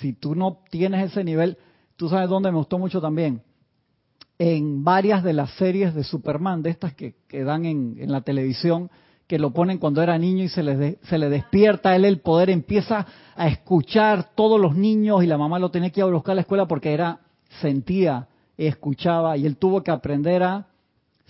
[0.00, 1.56] Si tú no tienes ese nivel,
[1.96, 3.42] tú sabes dónde me gustó mucho también.
[4.38, 8.20] En varias de las series de Superman, de estas que, que dan en, en la
[8.20, 8.90] televisión,
[9.26, 12.20] que lo ponen cuando era niño y se le, de- se le despierta él el
[12.20, 16.10] poder, empieza a escuchar todos los niños y la mamá lo tenía que ir a
[16.10, 17.20] buscar a la escuela porque era,
[17.60, 20.66] sentía, escuchaba y él tuvo que aprender a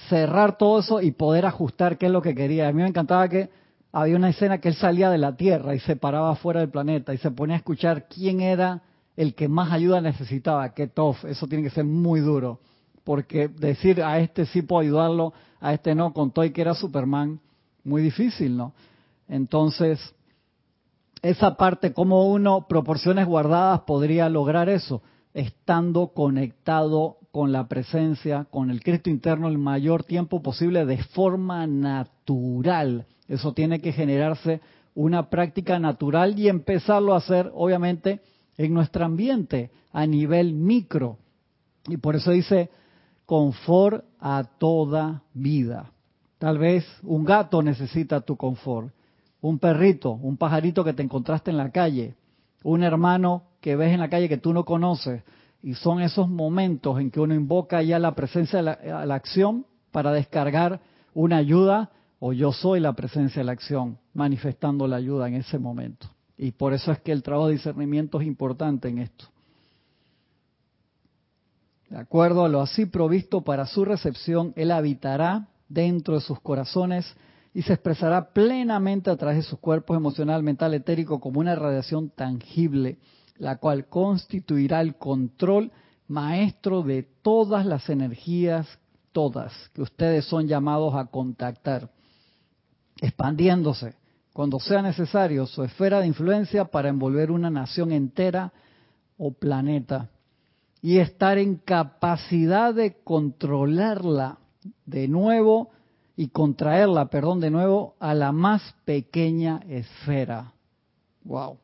[0.09, 2.69] cerrar todo eso y poder ajustar qué es lo que quería.
[2.69, 3.51] A mí me encantaba que
[3.93, 7.15] había una escena que él salía de la Tierra y se paraba fuera del planeta
[7.15, 8.83] y se ponía a escuchar quién era
[9.17, 10.75] el que más ayuda necesitaba.
[10.75, 12.61] Qué tough, eso tiene que ser muy duro.
[13.05, 16.75] Porque decir a este sí puedo ayudarlo, a este no, con todo y que era
[16.75, 17.41] Superman,
[17.85, 18.73] muy difícil, ¿no?
[19.29, 20.15] Entonces,
[21.23, 25.03] esa parte, como uno, proporciones guardadas, podría lograr eso,
[25.33, 31.67] estando conectado con la presencia, con el Cristo interno el mayor tiempo posible de forma
[31.67, 33.07] natural.
[33.27, 34.61] Eso tiene que generarse
[34.95, 38.21] una práctica natural y empezarlo a hacer, obviamente,
[38.57, 41.19] en nuestro ambiente, a nivel micro.
[41.89, 42.71] Y por eso dice,
[43.27, 45.91] confort a toda vida.
[46.39, 48.95] Tal vez un gato necesita tu confort,
[49.41, 52.15] un perrito, un pajarito que te encontraste en la calle,
[52.63, 55.25] un hermano que ves en la calle que tú no conoces.
[55.65, 59.15] Y son esos momentos en que uno invoca ya la presencia de la, a la
[59.15, 60.83] acción para descargar
[61.15, 65.59] una ayuda o yo soy la presencia de la acción, manifestando la ayuda en ese
[65.59, 66.07] momento.
[66.37, 69.25] Y por eso es que el trabajo de discernimiento es importante en esto.
[71.89, 77.07] De acuerdo a lo así provisto para su recepción, Él habitará dentro de sus corazones
[77.55, 82.11] y se expresará plenamente a través de sus cuerpos emocional, mental, etérico como una radiación
[82.11, 82.99] tangible,
[83.37, 85.73] la cual constituirá el control
[86.09, 88.67] maestro de todas las energías,
[89.13, 91.91] todas, que ustedes son llamados a contactar,
[93.01, 93.95] expandiéndose
[94.35, 98.53] cuando sea necesario su esfera de influencia para envolver una nación entera
[99.17, 100.11] o planeta
[100.83, 104.39] y estar en capacidad de controlarla
[104.85, 105.71] de nuevo
[106.17, 110.53] y contraerla, perdón, de nuevo a la más pequeña esfera.
[111.23, 111.59] Wow.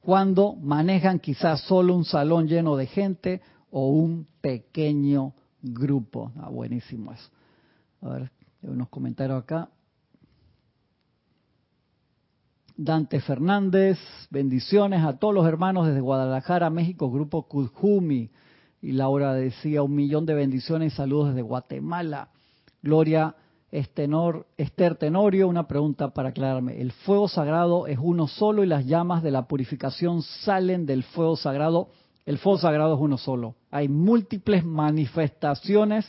[0.00, 6.32] Cuando manejan quizás solo un salón lleno de gente o un pequeño grupo.
[6.36, 7.30] Ah, buenísimo eso.
[8.00, 9.68] A ver, unos comentarios acá.
[12.76, 13.98] Dante Fernández,
[14.30, 18.30] bendiciones a todos los hermanos desde Guadalajara, México, Grupo Kujumi.
[18.80, 22.30] Y Laura decía un millón de bendiciones y saludos desde Guatemala.
[22.82, 23.36] Gloria
[23.72, 26.78] Estenor, Esther Tenorio, una pregunta para aclararme.
[26.78, 31.36] El fuego sagrado es uno solo y las llamas de la purificación salen del fuego
[31.36, 31.88] sagrado.
[32.26, 33.54] El fuego sagrado es uno solo.
[33.70, 36.06] Hay múltiples manifestaciones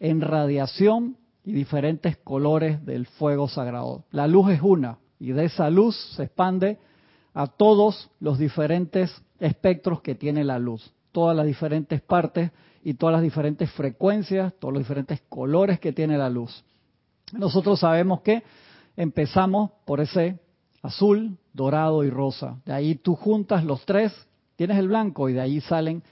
[0.00, 4.04] en radiación y diferentes colores del fuego sagrado.
[4.10, 6.78] La luz es una y de esa luz se expande
[7.34, 12.50] a todos los diferentes espectros que tiene la luz, todas las diferentes partes
[12.82, 16.64] y todas las diferentes frecuencias, todos los diferentes colores que tiene la luz.
[17.32, 18.42] Nosotros sabemos que
[18.96, 20.38] empezamos por ese
[20.82, 22.60] azul, dorado y rosa.
[22.64, 24.12] De ahí tú juntas los tres,
[24.56, 26.02] tienes el blanco y de ahí salen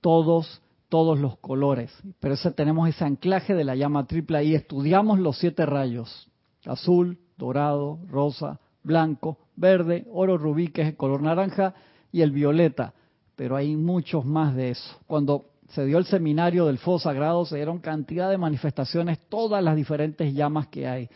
[0.00, 1.90] todos todos los colores.
[2.20, 4.54] Pero ese tenemos ese anclaje de la llama triple ahí.
[4.54, 6.28] Estudiamos los siete rayos:
[6.66, 11.74] azul, dorado, rosa, blanco, verde, oro rubí, que es el color naranja,
[12.12, 12.92] y el violeta,
[13.36, 14.98] pero hay muchos más de eso.
[15.06, 19.74] Cuando se dio el seminario del fuego sagrado, se dieron cantidad de manifestaciones, todas las
[19.74, 21.08] diferentes llamas que hay.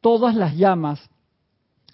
[0.00, 1.08] Todas las llamas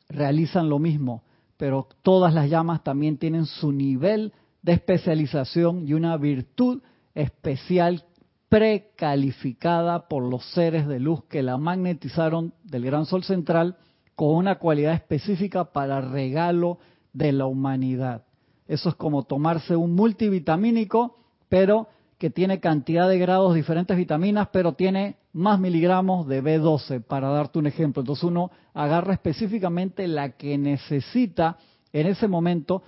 [0.08, 1.22] realizan lo mismo,
[1.56, 6.82] pero todas las llamas también tienen su nivel de especialización y una virtud
[7.14, 8.04] especial
[8.48, 13.76] precalificada por los seres de luz que la magnetizaron del gran sol central
[14.14, 16.78] con una cualidad específica para regalo
[17.12, 18.24] de la humanidad.
[18.66, 21.16] Eso es como tomarse un multivitamínico,
[21.52, 27.28] pero que tiene cantidad de grados diferentes vitaminas, pero tiene más miligramos de B12, para
[27.28, 28.00] darte un ejemplo.
[28.00, 31.58] Entonces uno agarra específicamente la que necesita
[31.92, 32.82] en ese momento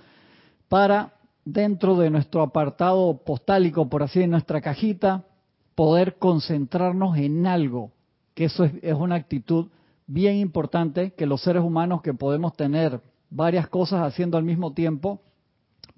[0.67, 5.25] para, dentro de nuestro apartado postálico, por así, en nuestra cajita,
[5.75, 7.91] poder concentrarnos en algo,
[8.33, 9.67] que eso es, es una actitud
[10.07, 12.99] bien importante, que los seres humanos que podemos tener
[13.29, 15.21] varias cosas haciendo al mismo tiempo,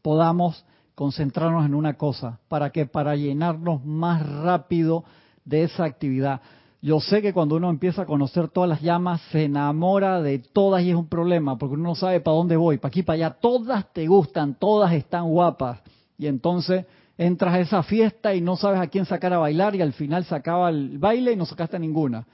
[0.02, 0.66] podamos
[0.98, 5.04] concentrarnos en una cosa, para que para llenarnos más rápido
[5.46, 6.42] de esa actividad.
[6.82, 10.82] Yo sé que cuando uno empieza a conocer todas las llamas, se enamora de todas
[10.82, 13.30] y es un problema, porque uno no sabe para dónde voy, para aquí, para allá,
[13.40, 15.84] todas te gustan, todas están guapas.
[16.18, 19.84] Y entonces entras a esa fiesta y no sabes a quién sacar a bailar y
[19.84, 22.26] al final se acaba el baile y no sacaste ninguna.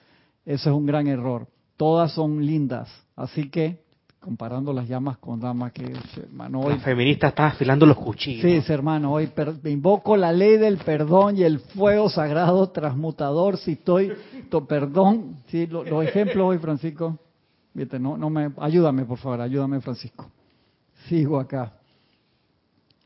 [0.46, 1.48] Ese es un gran error.
[1.76, 2.90] Todas son lindas.
[3.18, 3.83] Así que
[4.24, 6.76] comparando las llamas con damas que hermano hoy.
[6.76, 8.42] La feminista está afilando los cuchillos.
[8.66, 13.58] sí hermano hoy per- me invoco la ley del perdón y el fuego sagrado transmutador
[13.58, 14.14] si estoy
[14.50, 17.20] to, perdón sí lo- los ejemplos hoy Francisco.
[17.74, 20.32] Viste, no no me ayúdame por favor ayúdame Francisco.
[21.10, 21.74] Sigo acá.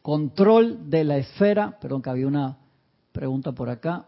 [0.03, 2.57] Control de la esfera perdón que había una
[3.11, 4.05] pregunta por acá.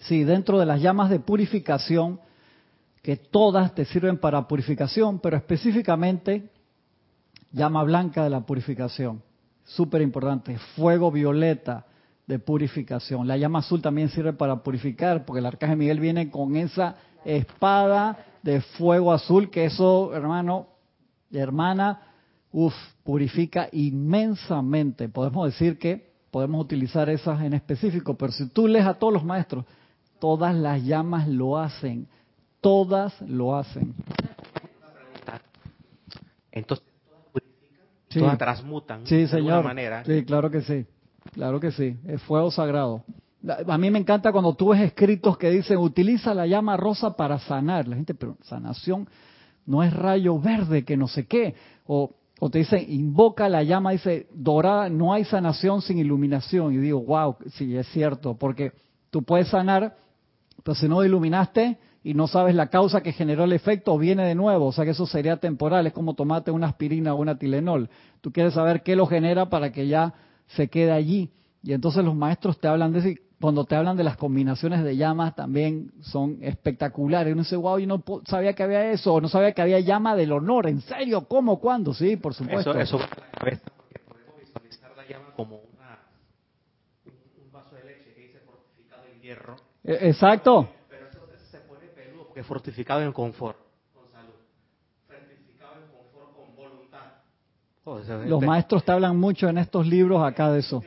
[0.00, 2.20] Sí dentro de las llamas de purificación
[3.02, 6.48] que todas te sirven para purificación, pero específicamente
[7.50, 9.22] llama blanca de la purificación,
[9.64, 11.84] súper importante, fuego violeta
[12.26, 13.26] de purificación.
[13.26, 18.24] La llama azul también sirve para purificar, porque el arcángel Miguel viene con esa espada
[18.42, 20.68] de fuego azul, que eso, hermano,
[21.32, 22.02] hermana,
[22.52, 25.08] uff, purifica inmensamente.
[25.08, 29.24] Podemos decir que podemos utilizar esas en específico, pero si tú lees a todos los
[29.24, 29.64] maestros,
[30.20, 32.06] todas las llamas lo hacen
[32.62, 33.94] todas lo hacen.
[36.50, 38.18] Entonces, todas purifican, Sí.
[38.20, 39.52] todas transmutan Sí, de señor.
[39.54, 40.04] alguna manera.
[40.04, 40.86] Sí, claro que sí.
[41.32, 41.96] Claro que sí.
[42.06, 43.04] Es fuego sagrado.
[43.66, 47.38] A mí me encanta cuando tú ves escritos que dicen utiliza la llama rosa para
[47.38, 47.88] sanar.
[47.88, 49.08] La gente, pero sanación
[49.66, 51.54] no es rayo verde, que no sé qué.
[51.86, 56.72] O, o te dicen invoca la llama, dice dorada, no hay sanación sin iluminación.
[56.74, 58.72] Y digo, wow, sí, es cierto, porque
[59.10, 59.96] tú puedes sanar,
[60.62, 64.34] pero si no iluminaste y no sabes la causa que generó el efecto, viene de
[64.34, 64.66] nuevo.
[64.66, 65.86] O sea que eso sería temporal.
[65.86, 67.88] Es como tomarte una aspirina o una Tilenol.
[68.20, 70.12] Tú quieres saber qué lo genera para que ya
[70.48, 71.30] se quede allí.
[71.62, 73.08] Y entonces los maestros te hablan de eso.
[73.08, 77.32] y Cuando te hablan de las combinaciones de llamas también son espectaculares.
[77.32, 80.16] Uno dice, wow, yo no sabía que había eso, o no sabía que había llama
[80.16, 80.66] del honor.
[80.66, 81.28] ¿En serio?
[81.28, 81.60] ¿Cómo?
[81.60, 81.94] ¿Cuándo?
[81.94, 82.72] Sí, por supuesto.
[82.72, 86.00] Eso, eso la cabeza, porque podemos visualizar la llama como una,
[87.06, 90.68] un, vaso de leche que dice fortificado en hierro, Eh, Exacto.
[92.34, 93.58] Es fortificado en confort,
[93.94, 94.34] con salud,
[95.08, 97.06] fortificado en confort con voluntad.
[97.84, 100.84] Oh, o sea, Los este- maestros te hablan mucho en estos libros acá de eso.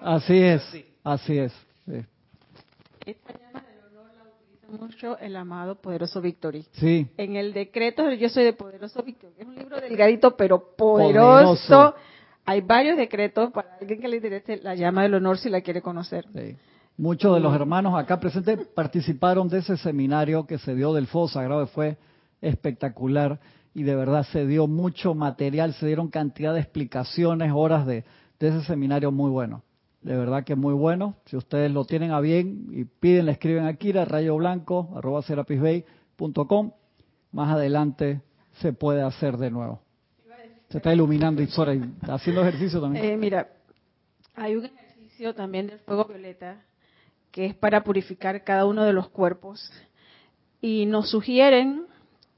[0.00, 0.62] Así es,
[1.04, 1.52] así es.
[1.84, 2.04] sí.
[3.04, 6.64] Esta llama del honor la utiliza mucho el amado poderoso Victory.
[6.72, 11.66] Sí, En el decreto Yo soy de poderoso Victory, es un libro delgadito pero poderoso.
[11.68, 11.94] Poderoso.
[12.46, 15.82] Hay varios decretos para alguien que le interese la llama del honor si la quiere
[15.82, 16.26] conocer.
[16.34, 16.56] Sí.
[17.00, 21.28] Muchos de los hermanos acá presentes participaron de ese seminario que se dio del Fuego
[21.28, 21.96] Sagrado, que fue
[22.42, 23.40] espectacular
[23.72, 28.04] y de verdad se dio mucho material, se dieron cantidad de explicaciones, horas de,
[28.38, 29.62] de ese seminario muy bueno.
[30.02, 31.14] De verdad que muy bueno.
[31.24, 35.22] Si ustedes lo tienen a bien y piden, le escriben a Kira, rayo blanco, arroba
[35.22, 36.72] serapisbay.com.
[37.32, 38.20] Más adelante
[38.60, 39.80] se puede hacer de nuevo.
[40.68, 41.48] Se está iluminando y
[42.02, 43.06] haciendo ejercicio también.
[43.06, 43.48] Eh, mira,
[44.34, 46.66] hay un ejercicio también del fuego violeta
[47.30, 49.70] que es para purificar cada uno de los cuerpos
[50.60, 51.86] y nos sugieren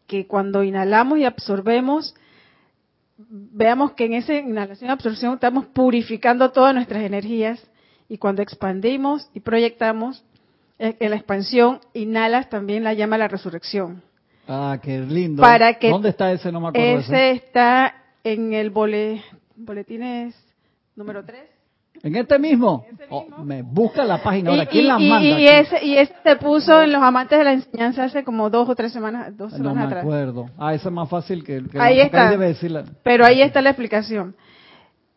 [0.07, 2.15] que cuando inhalamos y absorbemos
[3.17, 7.63] veamos que en esa inhalación y absorción estamos purificando todas nuestras energías
[8.09, 10.25] y cuando expandimos y proyectamos
[10.79, 14.03] eh, en la expansión inhalas también la llama a la resurrección.
[14.49, 15.41] Ah, qué lindo.
[15.41, 16.51] Para que- ¿Dónde está ese?
[16.51, 16.99] No me acuerdo.
[16.99, 17.29] ese.
[17.31, 19.23] Ese está en el bole,
[19.57, 20.35] boletines
[20.97, 21.52] número 3.
[22.03, 22.85] ¿En este mismo?
[22.91, 23.45] Este Oh, mismo.
[23.45, 24.65] me busca la página ahora.
[24.65, 25.21] Y, ¿Quién y- la manda?
[25.41, 28.69] y ese, y ese se puso en los amantes de la enseñanza hace como dos
[28.69, 30.03] o tres semanas, dos No semanas me atrás.
[30.05, 30.47] acuerdo.
[30.59, 32.31] Ah, ese es más fácil que, que Ahí está.
[32.31, 32.85] debe decirla.
[33.05, 34.35] Pero ahí está la explicación.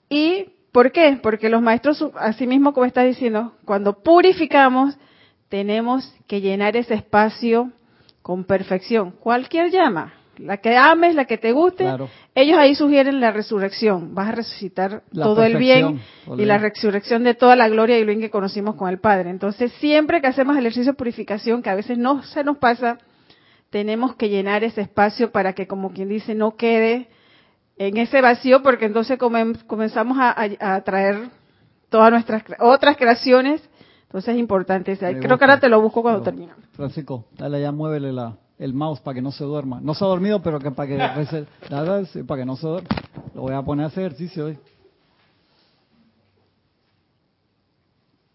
[0.09, 1.17] ¿Y por qué?
[1.21, 4.97] Porque los maestros, así mismo como estás diciendo, cuando purificamos,
[5.49, 7.71] tenemos que llenar ese espacio
[8.21, 9.11] con perfección.
[9.11, 12.09] Cualquier llama, la que ames, la que te guste, Claro.
[12.33, 14.13] ellos ahí sugieren la resurrección.
[14.15, 17.97] Vas a resucitar La todo el bien el y la resurrección de toda la gloria
[17.97, 19.29] y el bien que conocimos con el Padre.
[19.29, 22.97] Entonces, siempre que hacemos ejercicio de purificación, que a veces no se nos pasa,
[23.69, 27.07] tenemos que llenar ese espacio para que, como quien dice, no quede
[27.77, 31.29] en ese vacío, porque entonces comen- comenzamos a, a- a traer
[31.89, 33.61] todas nuestras otras creaciones.
[34.03, 34.95] Entonces es importante.
[34.97, 36.53] Creo que ahora te lo busco cuando Pero, termine.
[36.71, 39.79] Francisco, dale ya, muévele la, el mouse para que no se duerma.
[39.81, 40.97] No se ha dormido, pero que para que
[42.27, 42.89] para que no se duerma.
[43.33, 44.57] Lo voy a poner a hacer ejercicio hoy.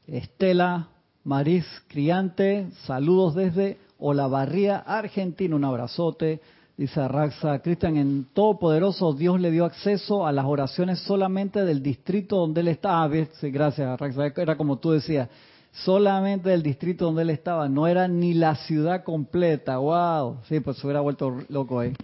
[0.06, 0.88] Estela
[1.24, 6.40] Maris Criante, saludos desde Olavarría, Argentina, un abrazote.
[6.76, 12.36] Dice Raxa, Cristian, en Todopoderoso Dios le dio acceso a las oraciones solamente del distrito
[12.36, 13.04] donde él estaba.
[13.04, 13.08] Ah,
[13.42, 15.28] gracias Raxa, era como tú decías,
[15.72, 19.78] solamente del distrito donde él estaba, no era ni la ciudad completa.
[19.78, 21.94] Wow, sí, pues se hubiera vuelto loco ahí.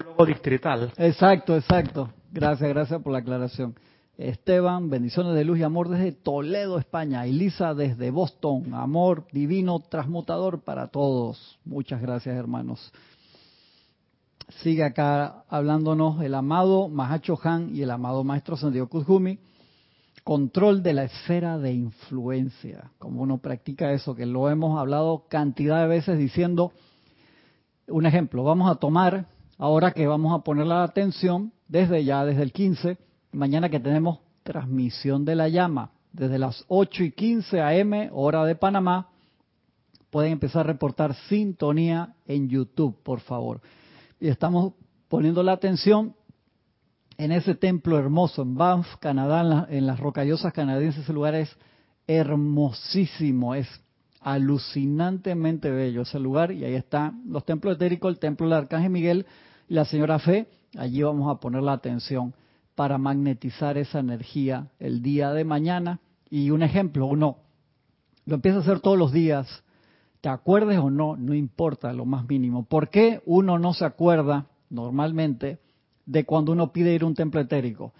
[0.00, 0.92] Un logo distrital.
[0.96, 2.10] Exacto, exacto.
[2.32, 3.74] Gracias, gracias por la aclaración.
[4.16, 7.24] Esteban, bendiciones de luz y amor desde Toledo, España.
[7.24, 11.58] Elisa desde Boston, amor divino transmutador para todos.
[11.64, 12.92] Muchas gracias, hermanos.
[14.62, 19.38] Sigue acá hablándonos el amado Mahacho Han y el amado Maestro Sendio Kuzumi.
[20.24, 22.90] Control de la esfera de influencia.
[22.98, 26.72] Como uno practica eso, que lo hemos hablado cantidad de veces diciendo,
[27.88, 29.26] un ejemplo, vamos a tomar,
[29.58, 32.98] ahora que vamos a poner la atención, desde ya, desde el 15,
[33.32, 38.56] mañana que tenemos transmisión de la llama, desde las 8 y 15 AM, hora de
[38.56, 39.08] Panamá,
[40.10, 43.60] pueden empezar a reportar sintonía en YouTube, por favor.
[44.18, 44.74] Y estamos
[45.08, 46.14] poniendo la atención
[47.20, 51.04] en ese templo hermoso en Banff, Canadá, en, en las rocallosas canadienses.
[51.04, 51.54] Ese lugar es
[52.06, 53.68] hermosísimo, es
[54.20, 56.50] alucinantemente bello ese lugar.
[56.50, 59.26] Y ahí están los templos etéricos, el templo del Arcángel Miguel
[59.68, 60.48] y la Señora Fe.
[60.78, 62.32] Allí vamos a poner la atención
[62.74, 66.00] para magnetizar esa energía el día de mañana.
[66.30, 67.36] Y un ejemplo, uno
[68.24, 69.62] lo empieza a hacer todos los días,
[70.22, 72.64] te acuerdes o no, no importa lo más mínimo.
[72.64, 75.58] ¿Por qué uno no se acuerda normalmente
[76.10, 77.92] de cuando uno pide ir a un templo etérico?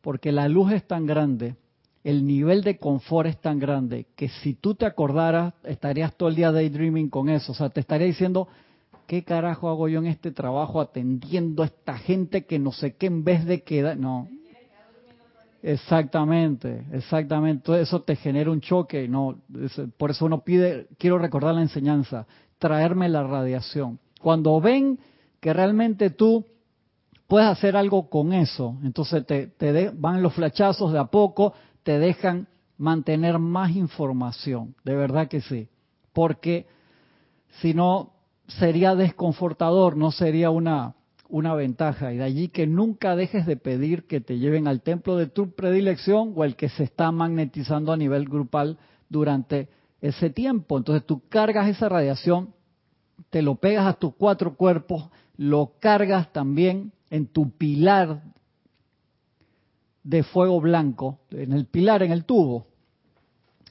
[0.00, 1.56] Porque la luz es tan grande,
[2.04, 6.36] el nivel de confort es tan grande, que si tú te acordaras, estarías todo el
[6.36, 7.50] día daydreaming con eso.
[7.50, 8.46] O sea, te estaría diciendo,
[9.08, 13.06] ¿qué carajo hago yo en este trabajo atendiendo a esta gente que no sé qué
[13.06, 13.96] en vez de quedar?
[13.96, 14.28] No.
[15.60, 17.64] Exactamente, exactamente.
[17.64, 19.08] Todo eso te genera un choque.
[19.08, 19.40] No,
[19.96, 23.98] por eso uno pide, quiero recordar la enseñanza, traerme la radiación.
[24.20, 25.00] Cuando ven
[25.40, 26.46] que realmente tú
[27.26, 31.52] puedes hacer algo con eso, entonces te, de- van los flachazos de a poco,
[31.82, 32.48] te dejan
[32.78, 34.74] mantener más información.
[34.84, 35.68] De verdad que sí.
[36.12, 36.66] Porque
[37.60, 38.12] si no
[38.48, 40.94] sería desconfortador, no sería una,
[41.28, 42.12] una ventaja.
[42.12, 45.50] Y de allí que nunca dejes de pedir que te lleven al templo de tu
[45.54, 49.68] predilección o el que se está magnetizando a nivel grupal durante
[50.00, 50.76] ese tiempo.
[50.78, 52.54] Entonces tú cargas esa radiación,
[53.30, 58.22] te lo pegas a tus cuatro cuerpos, lo cargas también en tu pilar
[60.02, 62.66] de fuego blanco, en el pilar, en el tubo.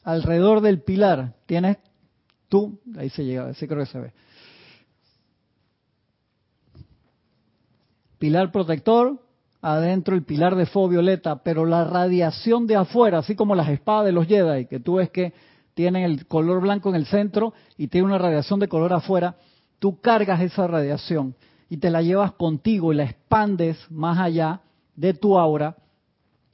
[0.04, 1.78] Alrededor del pilar tienes
[2.50, 4.14] tú, ahí se llega, así creo que se ve.
[8.18, 9.22] Pilar protector,
[9.62, 14.06] adentro el pilar de fuego violeta, pero la radiación de afuera, así como las espadas
[14.06, 15.34] de los Jedi, que tú ves que
[15.74, 19.38] tienen el color blanco en el centro y tiene una radiación de color afuera,
[19.80, 21.36] tú cargas esa radiación
[21.70, 24.62] y te la llevas contigo y la expandes más allá
[24.96, 25.76] de tu aura,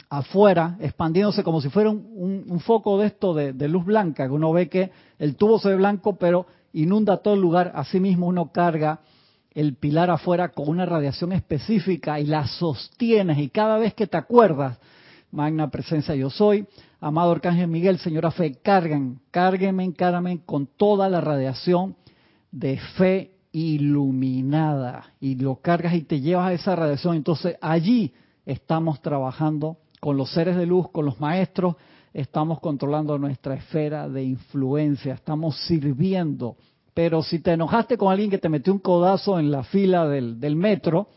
[0.10, 4.68] afuera, expandiéndose como si fuera un, foco de esto de, luz blanca, que uno ve
[4.68, 7.72] que el tubo se ve blanco, pero inunda todo el lugar.
[7.76, 9.00] Asimismo, uno carga
[9.54, 13.38] el pilar afuera con una radiación específica y la sostienes.
[13.38, 14.80] Y cada vez que te acuerdas,
[15.32, 16.68] magna presencia yo soy,
[17.00, 21.96] amado Arcángel Miguel, señora fe, cargan, cárguenme, cárguenme con toda la radiación
[22.52, 25.14] de fe iluminada.
[25.20, 27.16] Y lo cargas y te llevas a esa radiación.
[27.16, 28.14] Entonces allí
[28.46, 31.76] estamos trabajando con los seres de luz, con los maestros,
[32.14, 36.58] estamos controlando nuestra esfera de influencia, estamos sirviendo.
[36.94, 40.56] Pero si te enojaste con alguien que te metió un codazo en la fila del,
[40.56, 41.08] metro,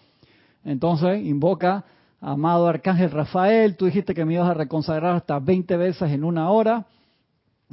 [0.65, 1.85] entonces invoca
[2.21, 6.51] Amado Arcángel Rafael, tú dijiste que me ibas a reconsagrar hasta 20 veces en una
[6.51, 6.87] hora.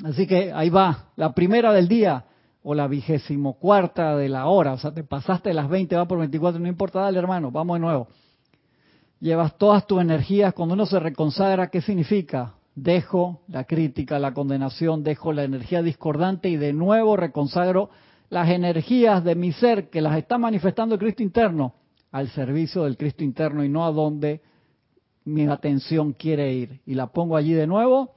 [0.04, 2.26] Así que ahí va, la primera del día
[2.64, 4.74] o la vigésimo cuarta de la hora.
[4.74, 7.80] O sea, te pasaste las 20, va por 24, no importa, dale hermano, vamos de
[7.80, 8.08] nuevo.
[9.20, 10.54] Llevas todas tus energías.
[10.54, 12.56] Cuando uno se reconsagra, ¿qué significa?
[12.74, 17.90] Dejo la crítica, la condenación, dejo la energía discordante y de nuevo reconsagro
[18.30, 21.74] las energías de mi ser que las está manifestando el Cristo interno
[22.12, 24.42] al servicio del Cristo interno y no a donde
[25.26, 26.82] mi atención quiere ir.
[26.86, 28.14] Y la pongo allí de nuevo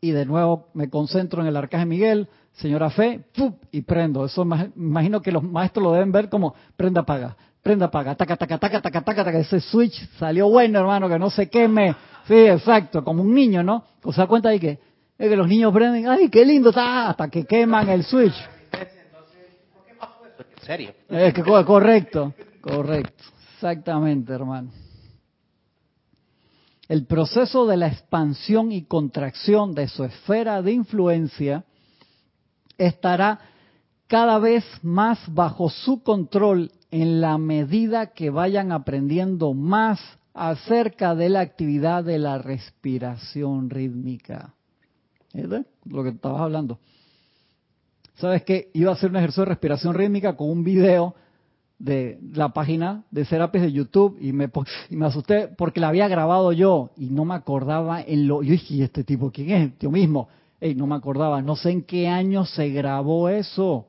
[0.00, 2.28] y de nuevo me concentro en el arcángel Miguel,
[2.60, 3.24] señora fe,
[3.72, 4.24] y prendo.
[4.24, 4.42] Eso
[4.76, 8.80] imagino que los maestros lo deben ver como prenda apaga, prenda apaga, taca, taca, taca,
[8.80, 11.94] taca, taca, taca, ese switch salió bueno, hermano, que no se queme.
[12.26, 13.84] Sí, exacto, como un niño, ¿no?
[14.04, 14.78] ¿Os da cuenta de que,
[15.18, 18.34] es que los niños prenden, ay, qué lindo está, hasta que queman el switch.
[20.60, 20.92] ¿En serio?
[21.08, 22.34] Es que correcto.
[22.60, 24.70] Correcto, exactamente, hermano.
[26.88, 31.64] El proceso de la expansión y contracción de su esfera de influencia
[32.86, 33.40] estará
[34.06, 40.00] cada vez más bajo su control en la medida que vayan aprendiendo más
[40.34, 44.54] acerca de la actividad de la respiración rítmica.
[45.32, 45.46] ¿Es
[45.84, 46.78] lo que estabas hablando?
[48.16, 48.70] ¿Sabes qué?
[48.74, 51.14] Iba a hacer un ejercicio de respiración rítmica con un video
[51.78, 54.50] de la página de Serapis de YouTube y me,
[54.90, 58.42] me asusté porque la había grabado yo y no me acordaba en lo...
[58.42, 59.78] Yo dije, este tipo quién es?
[59.78, 60.28] Yo mismo.
[60.60, 63.86] Ey, no me acordaba, no sé en qué año se grabó eso.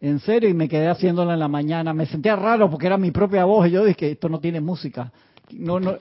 [0.00, 1.92] En serio, y me quedé haciéndolo en la mañana.
[1.92, 5.12] Me sentía raro porque era mi propia voz y yo dije, esto no tiene música.
[5.50, 5.96] No, no.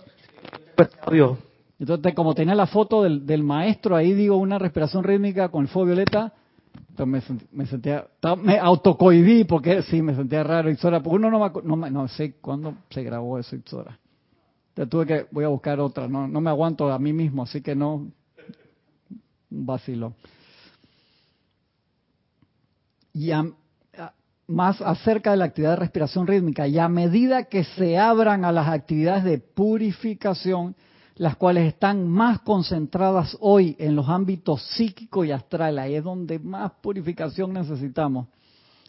[1.80, 5.68] Entonces, como tenía la foto del, del maestro, ahí digo una respiración rítmica con el
[5.68, 6.34] fuego violeta,
[7.06, 8.06] me, me, sentía,
[8.38, 12.76] me autocohibí porque sí, me sentía raro, Ixora, porque uno no, no, no sé cuándo
[12.90, 13.98] se grabó eso, Ixora.
[14.74, 17.62] Te tuve que, voy a buscar otra, no, no me aguanto a mí mismo, así
[17.62, 18.08] que no,
[19.52, 20.14] vacilo.
[23.14, 23.32] Y
[24.48, 28.52] más acerca de la actividad de respiración rítmica, y a medida que se abran a
[28.52, 30.76] las actividades de purificación,
[31.16, 36.40] las cuales están más concentradas hoy en los ámbitos psíquico y astral, ahí es donde
[36.40, 38.28] más purificación necesitamos,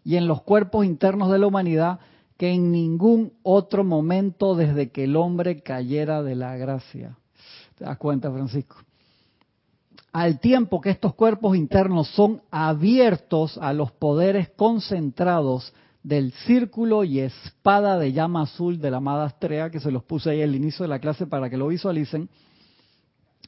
[0.05, 2.01] y en los cuerpos internos de la humanidad
[2.37, 7.17] que en ningún otro momento desde que el hombre cayera de la gracia.
[7.77, 8.79] ¿Te das cuenta, Francisco?
[10.13, 17.21] Al tiempo que estos cuerpos internos son abiertos a los poderes concentrados del círculo y
[17.21, 20.83] espada de llama azul de la amada Astrea, que se los puse ahí al inicio
[20.83, 22.29] de la clase para que lo visualicen,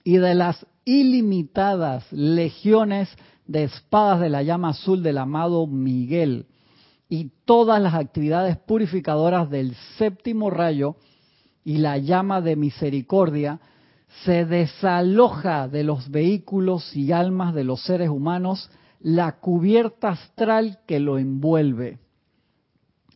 [0.04, 3.08] y de las ilimitadas legiones
[3.46, 6.46] de espadas de la llama azul del amado Miguel,
[7.10, 10.96] y todas las actividades purificadoras del séptimo rayo
[11.62, 13.60] y la llama de misericordia,
[14.22, 21.00] se desaloja de los vehículos y almas de los seres humanos la cubierta astral que
[21.00, 21.98] lo envuelve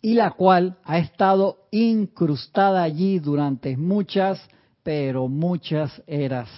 [0.02, 4.40] y la cual ha estado incrustada allí durante muchas,
[4.82, 6.48] pero muchas eras.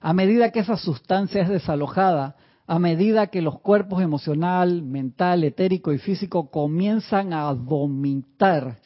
[0.00, 5.92] A medida que esa sustancia es desalojada, a medida que los cuerpos emocional, mental, etérico
[5.92, 8.78] y físico comienzan a vomitar,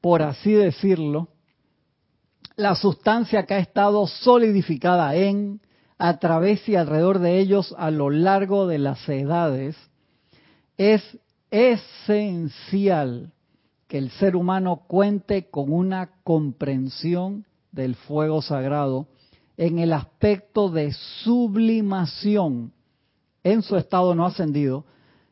[0.00, 1.28] por así decirlo,
[2.56, 5.60] la sustancia que ha estado solidificada en,
[5.98, 9.76] a través y alrededor de ellos a lo largo de las edades,
[10.76, 11.02] es
[11.50, 13.32] esencial
[13.88, 19.06] que el ser humano cuente con una comprensión del fuego sagrado
[19.56, 20.92] en el aspecto de
[21.22, 22.72] sublimación
[23.44, 24.84] en su estado no ascendido,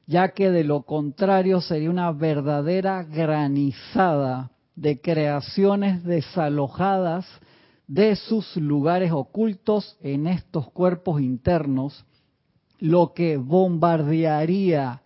[0.07, 4.51] ya que de lo contrario sería una verdadera granizada
[4.81, 7.26] de creaciones desalojadas
[7.87, 12.07] de sus lugares ocultos en estos cuerpos internos,
[12.78, 15.03] lo que bombardearía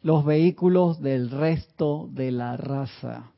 [0.00, 3.32] los vehículos del resto de la raza.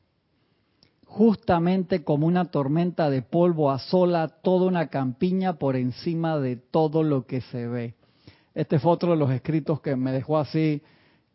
[1.03, 7.25] Justamente como una tormenta de polvo asola toda una campiña por encima de todo lo
[7.25, 7.95] que se ve.
[8.55, 10.81] Este fue otro de los escritos que me dejó así,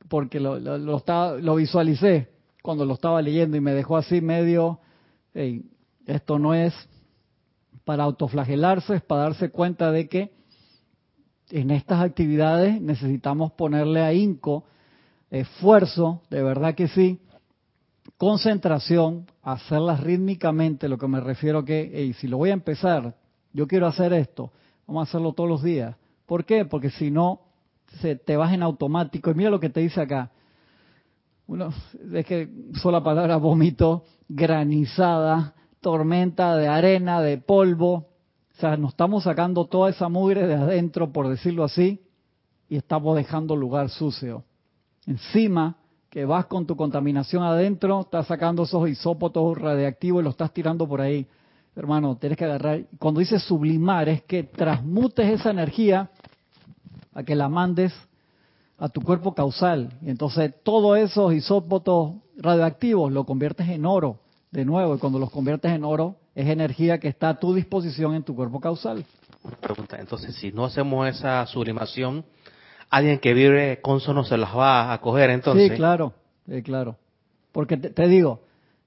[0.09, 2.36] porque lo, lo, visualicé
[2.67, 4.81] cuando lo estaba leyendo y me dejó así medio,
[6.05, 6.75] esto no es
[7.85, 10.33] para autoflagelarse, es para darse cuenta de que
[11.51, 14.64] en estas actividades necesitamos ponerle a Inco
[15.31, 17.21] esfuerzo, de verdad que sí,
[18.19, 23.14] concentración, hacerlas rítmicamente, lo que me refiero que, si lo voy a empezar,
[23.53, 24.51] yo quiero hacer esto,
[24.89, 25.95] vamos a hacerlo todos los días.
[26.27, 26.64] ¿Por qué?
[26.64, 27.43] Porque si no,
[28.01, 29.31] se te vas en automático.
[29.31, 30.33] Y mira lo que te dice acá.
[31.47, 31.73] Uno,
[32.13, 32.49] es que
[32.83, 37.93] sola palabra vómito, granizada, tormenta de arena, de polvo.
[37.93, 42.01] O sea, nos estamos sacando toda esa mugre de adentro, por decirlo así,
[42.69, 44.45] y estamos dejando lugar sucio.
[45.07, 45.77] Encima,
[46.11, 50.89] que vas con tu contaminación adentro, estás sacando esos isópotos radiactivos y los estás tirando
[50.89, 51.27] por ahí.
[51.77, 52.87] Hermano, tienes que agarrar.
[52.99, 56.11] Cuando dice sublimar, es que transmutes esa energía
[57.13, 57.93] a que la mandes
[58.79, 59.91] a tu cuerpo causal.
[60.03, 64.20] Y entonces todos esos isópotos radioactivos lo conviertes en oro
[64.51, 64.95] de nuevo.
[64.95, 68.35] Y cuando los conviertes en oro, es energía que está a tu disposición en tu
[68.35, 69.05] cuerpo causal.
[69.61, 72.24] Pregunta, entonces si no hacemos esa sublimación,
[72.91, 75.70] alguien que vive consono se las va a coger entonces.
[75.70, 76.12] Sí, claro,
[76.49, 76.97] sí, claro.
[77.53, 78.41] Porque te, te digo,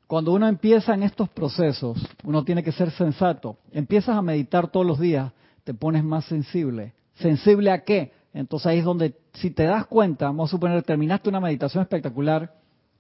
[0.06, 3.58] cuando uno empieza en estos procesos, uno tiene que ser sensato.
[3.72, 5.32] Empiezas a meditar todos los días,
[5.64, 6.94] te pones más sensible.
[7.16, 8.12] ¿Sensible a qué?
[8.34, 12.54] Entonces ahí es donde, si te das cuenta, vamos a suponer, terminaste una meditación espectacular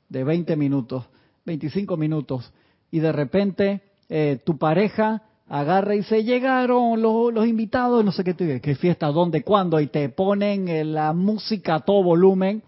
[0.10, 1.06] de 20 minutos,
[1.46, 2.52] 25 minutos,
[2.92, 8.24] y de repente eh, tu pareja agarra y se llegaron los, los invitados, no sé
[8.24, 12.64] qué, qué fiesta, dónde, cuándo, y te ponen eh, la música a todo volumen,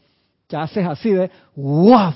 [0.48, 2.14] que haces así de, ¡wow!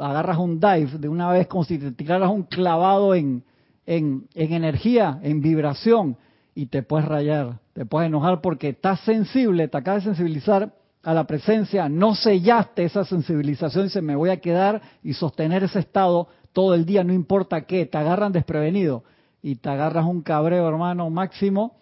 [0.00, 3.42] Agarras un dive de una vez como si te tiraras un clavado en,
[3.86, 6.16] en energía, en vibración,
[6.54, 11.14] y te puedes rayar, te puedes enojar porque estás sensible, te acabas de sensibilizar a
[11.14, 15.80] la presencia, no sellaste esa sensibilización y se me voy a quedar y sostener ese
[15.80, 19.04] estado todo el día, no importa qué, te agarran desprevenido
[19.42, 21.76] y te agarras un cabreo, hermano, máximo,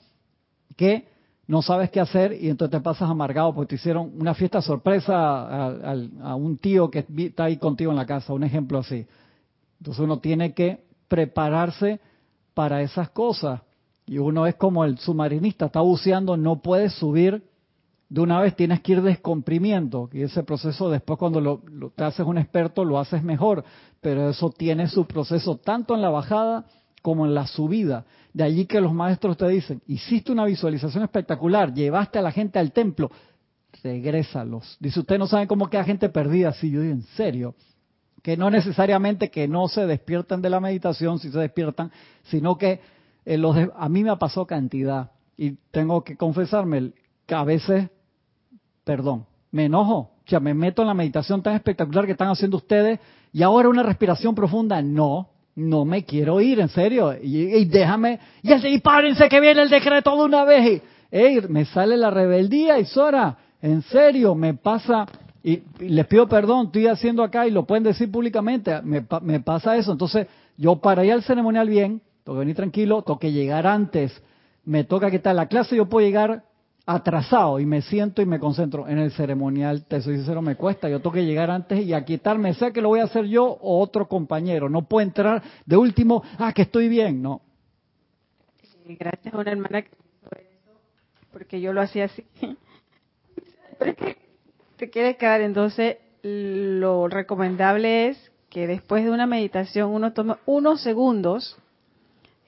[0.77, 1.09] que
[1.47, 5.13] no sabes qué hacer y entonces te pasas amargado porque te hicieron una fiesta sorpresa
[5.15, 9.07] a, a, a un tío que está ahí contigo en la casa, un ejemplo así.
[9.81, 12.01] Entonces uno tiene que prepararse
[12.55, 13.61] para esas cosas.
[14.11, 17.45] Y uno es como el submarinista, está buceando, no puede subir
[18.09, 20.11] de una vez, tienes que ir descomprimiendo.
[20.13, 21.63] Y ese proceso después cuando lo,
[21.95, 23.63] te haces un experto lo haces mejor,
[24.01, 26.67] pero eso tiene su proceso tanto en la bajada
[27.03, 28.05] como en la subida.
[28.35, 32.59] De allí que los maestros te dicen, hiciste una visualización espectacular, llevaste a la gente
[32.59, 33.13] al templo,
[33.85, 34.77] regrésalos.
[34.81, 36.53] Dice, usted no sabe cómo queda gente perdida.
[36.53, 37.55] Sí, yo digo, en serio.
[38.25, 41.93] Que no necesariamente que no se despierten de la meditación, si se despiertan,
[42.25, 42.81] sino que
[43.25, 45.11] eh, los de, a mí me ha pasado cantidad.
[45.37, 46.93] Y tengo que confesarme
[47.27, 47.89] que a veces,
[48.85, 50.11] perdón, me enojo.
[50.27, 53.01] O sea, me meto en la meditación tan espectacular que están haciendo ustedes
[53.33, 54.81] y ahora una respiración profunda.
[54.83, 57.15] No, no me quiero ir, en serio.
[57.21, 60.67] Y, déjame, y, y párense que viene el decreto de una vez.
[60.67, 65.07] Y, ey, me sale la rebeldía y Sora, en serio, me pasa,
[65.43, 69.41] y, y, les pido perdón, estoy haciendo acá y lo pueden decir públicamente, me, me
[69.41, 69.93] pasa eso.
[69.93, 74.23] Entonces, yo para ir al ceremonial bien, tengo que venir tranquilo, tengo que llegar antes,
[74.65, 76.45] me toca que está la clase, yo puedo llegar
[76.87, 78.89] atrasado y me siento y me concentro.
[78.89, 82.55] En el ceremonial, te soy sincero, me cuesta, yo tengo que llegar antes y aquietarme,
[82.55, 86.23] sea que lo voy a hacer yo o otro compañero, no puedo entrar de último,
[86.39, 87.43] ah, que estoy bien, no.
[88.87, 90.73] Gracias a una hermana que eso,
[91.33, 92.25] porque yo lo hacía así.
[93.79, 94.17] Pero es que
[94.77, 100.83] te quieres quedar, entonces lo recomendable es que después de una meditación uno tome unos
[100.83, 101.57] segundos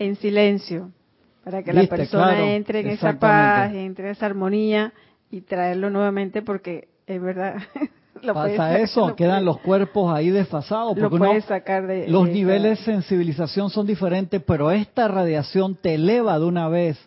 [0.05, 0.91] en silencio
[1.45, 4.93] para que Viste, la persona claro, entre en esa paz, entre en esa armonía
[5.31, 7.57] y traerlo nuevamente porque es verdad.
[8.23, 10.97] lo Pasa eso, lo quedan puede, los cuerpos ahí desfasados.
[10.99, 15.75] Porque lo uno, sacar de, los de niveles de sensibilización son diferentes, pero esta radiación
[15.75, 16.99] te eleva de una vez.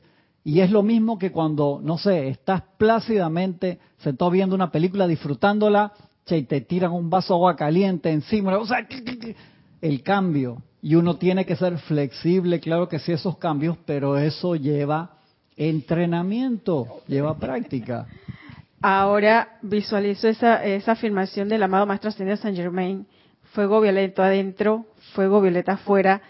[0.43, 5.93] Y es lo mismo que cuando, no sé, estás plácidamente sentado viendo una película, disfrutándola,
[6.25, 8.55] che, y te tiran un vaso de agua caliente encima.
[8.57, 8.87] O sea,
[9.81, 10.61] el cambio.
[10.85, 15.17] Y uno tiene que ser flexible, claro que sí, esos cambios, pero eso lleva
[15.57, 18.05] entrenamiento, lleva práctica.
[18.83, 23.07] Ahora visualizo esa, esa afirmación del amado Maestro Ascendido San Germain.
[23.45, 26.21] Fuego violeta adentro, fuego violeta afuera,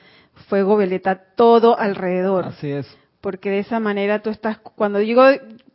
[0.47, 2.45] fuego violeta todo alrededor.
[2.45, 2.87] Así es.
[3.19, 5.21] Porque de esa manera tú estás, cuando digo,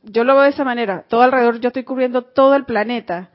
[0.05, 3.29] yo lo veo de esa manera, todo alrededor, yo estoy cubriendo todo el planeta.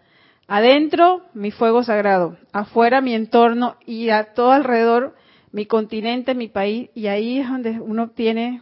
[0.47, 2.35] Adentro, mi fuego sagrado.
[2.51, 5.13] Afuera, mi entorno y a todo alrededor,
[5.55, 8.61] mi continente, mi país, y ahí es donde uno tiene,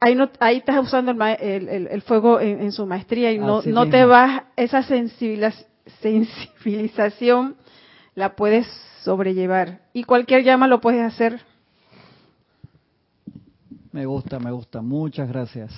[0.00, 3.62] ahí, no, ahí estás usando el, el, el fuego en, en, su maestría y no,
[3.62, 7.54] no te vas, esa sensibilización
[8.16, 8.66] la puedes
[9.04, 9.82] sobrellevar.
[9.92, 11.40] Y cualquier llama lo puedes hacer.
[13.92, 14.82] Me gusta, me gusta.
[14.82, 15.72] Muchas gracias.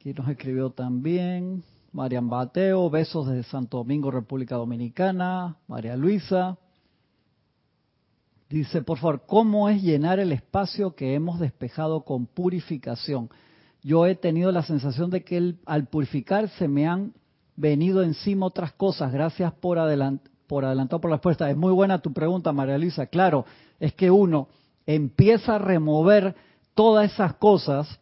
[0.00, 1.62] Aquí nos escribió también
[1.92, 5.58] Marian Bateo, besos desde Santo Domingo, República Dominicana.
[5.68, 6.56] María Luisa.
[8.48, 13.28] Dice, por favor, ¿cómo es llenar el espacio que hemos despejado con purificación?
[13.82, 17.12] Yo he tenido la sensación de que al purificar se me han
[17.56, 19.12] venido encima otras cosas.
[19.12, 21.50] Gracias por, adelant por adelantado por la respuesta.
[21.50, 23.06] Es muy buena tu pregunta, María Luisa.
[23.06, 23.46] Claro,
[23.80, 24.48] es que uno
[24.86, 26.36] empieza a remover
[26.74, 27.98] todas esas cosas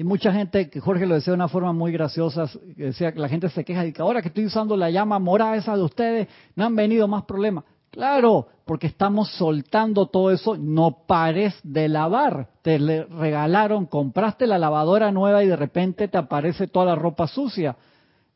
[0.00, 2.46] y mucha gente, que Jorge lo decía de una forma muy graciosa,
[2.76, 5.56] decía que la gente se queja de que ahora que estoy usando la llama morada
[5.56, 7.64] esa de ustedes, no han venido más problemas.
[7.90, 12.48] Claro, porque estamos soltando todo eso, no pares de lavar.
[12.62, 17.26] Te le regalaron, compraste la lavadora nueva y de repente te aparece toda la ropa
[17.26, 17.76] sucia.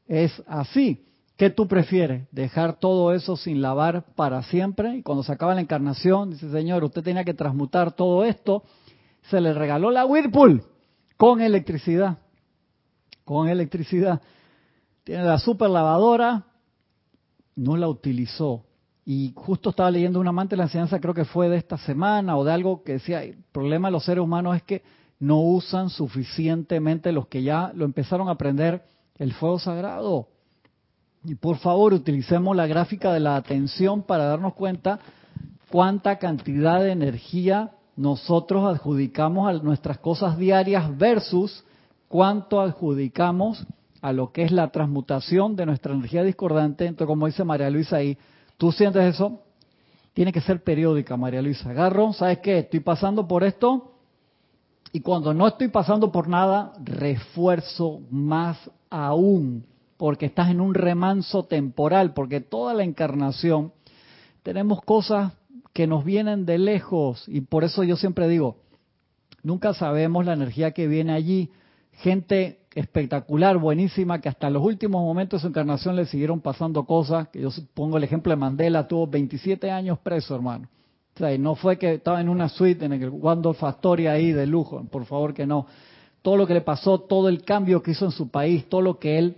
[0.08, 1.06] Es así.
[1.36, 2.28] ¿Qué tú prefieres?
[2.32, 4.96] ¿Dejar todo eso sin lavar para siempre?
[4.96, 8.64] Y cuando se acaba la encarnación, dice, Señor, usted tenía que transmutar todo esto.
[9.30, 10.64] Se le regaló la Whirlpool
[11.16, 12.18] con electricidad.
[13.24, 14.20] Con electricidad.
[15.04, 16.44] Tiene la super lavadora,
[17.56, 18.64] no la utilizó.
[19.06, 22.36] Y justo estaba leyendo un amante de la enseñanza, creo que fue de esta semana
[22.36, 24.82] o de algo que decía, el problema de los seres humanos es que
[25.18, 28.82] no usan suficientemente los que ya lo empezaron a aprender
[29.18, 30.28] el fuego sagrado.
[31.24, 35.00] Y por favor, utilicemos la gráfica de la atención para darnos cuenta
[35.70, 41.64] cuánta cantidad de energía nosotros adjudicamos a nuestras cosas diarias versus
[42.08, 43.66] cuánto adjudicamos
[44.02, 46.86] a lo que es la transmutación de nuestra energía discordante.
[46.86, 48.18] Entonces, como dice María Luisa ahí,
[48.56, 49.40] ¿tú sientes eso?
[50.12, 51.70] Tiene que ser periódica, María Luisa.
[51.70, 52.58] Agarro, ¿sabes qué?
[52.58, 53.94] Estoy pasando por esto
[54.92, 61.46] y cuando no estoy pasando por nada, refuerzo más aún, porque estás en un remanso
[61.46, 63.72] temporal, porque toda la encarnación
[64.44, 65.32] tenemos cosas
[65.72, 68.58] que nos vienen de lejos y por eso yo siempre digo,
[69.42, 71.50] nunca sabemos la energía que viene allí.
[71.94, 77.28] Gente espectacular, buenísima, que hasta los últimos momentos de su encarnación le siguieron pasando cosas,
[77.28, 80.68] que yo pongo el ejemplo de Mandela, tuvo 27 años preso, hermano.
[81.14, 84.32] O sea, y no fue que estaba en una suite en el Waldorf Astoria ahí
[84.32, 85.66] de lujo, por favor que no.
[86.22, 88.98] Todo lo que le pasó, todo el cambio que hizo en su país, todo lo
[88.98, 89.36] que él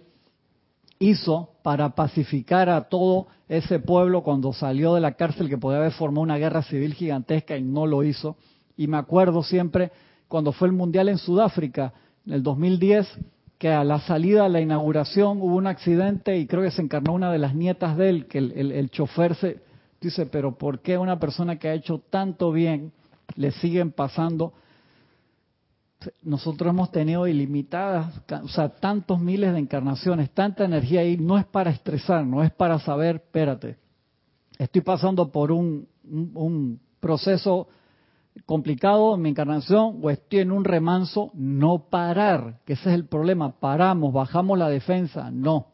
[0.98, 5.92] hizo para pacificar a todo ese pueblo cuando salió de la cárcel que podía haber
[5.92, 8.36] formado una guerra civil gigantesca y no lo hizo.
[8.76, 9.92] Y me acuerdo siempre
[10.28, 11.92] cuando fue el Mundial en Sudáfrica,
[12.26, 13.06] en el 2010,
[13.58, 17.14] que a la salida, a la inauguración, hubo un accidente y creo que se encarnó
[17.14, 19.62] una de las nietas de él, que el, el chofer se
[20.00, 22.92] dice, pero ¿por qué una persona que ha hecho tanto bien
[23.36, 24.52] le siguen pasando
[26.22, 31.46] nosotros hemos tenido ilimitadas, o sea, tantos miles de encarnaciones, tanta energía ahí, no es
[31.46, 33.76] para estresar, no es para saber, espérate,
[34.58, 37.68] estoy pasando por un, un, proceso
[38.44, 43.06] complicado en mi encarnación o estoy en un remanso, no parar, que ese es el
[43.06, 45.68] problema, paramos, bajamos la defensa, no,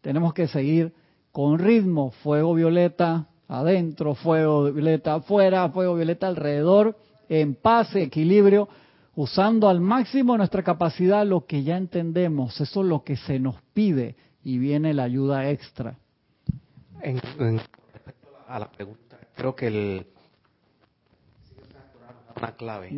[0.00, 0.92] tenemos que seguir
[1.32, 6.96] con ritmo, fuego violeta adentro, fuego violeta afuera, fuego violeta alrededor,
[7.28, 8.68] en paz, equilibrio,
[9.14, 13.56] usando al máximo nuestra capacidad lo que ya entendemos, eso es lo que se nos
[13.72, 15.98] pide y viene la ayuda extra.
[17.02, 17.20] En,
[17.92, 20.06] respecto a la pregunta, creo que el
[22.40, 22.90] una clave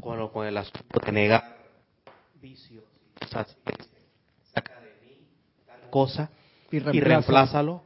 [0.00, 1.56] con, con, el asunto de negar
[2.40, 2.84] vicios,
[3.28, 3.46] sea,
[4.54, 5.16] saca de mí
[5.66, 6.30] tal cosa
[6.70, 7.82] y, y reemplázalo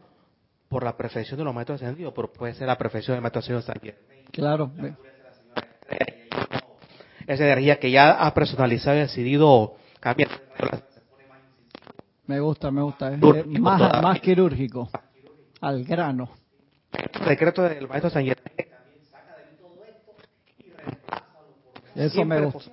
[0.69, 3.63] por la perfección de los maestros ascendidos, pero puede ser la perfección del maestro ascendido
[3.63, 3.81] San
[4.33, 4.71] Claro
[7.27, 10.31] esa energía que ya ha personalizado y decidido cambiar.
[12.27, 13.15] Me gusta, me gusta.
[13.15, 14.89] Es más, más quirúrgico,
[15.61, 16.31] al grano.
[16.93, 18.25] El decreto del maestro San
[21.97, 22.73] Eso me gusta.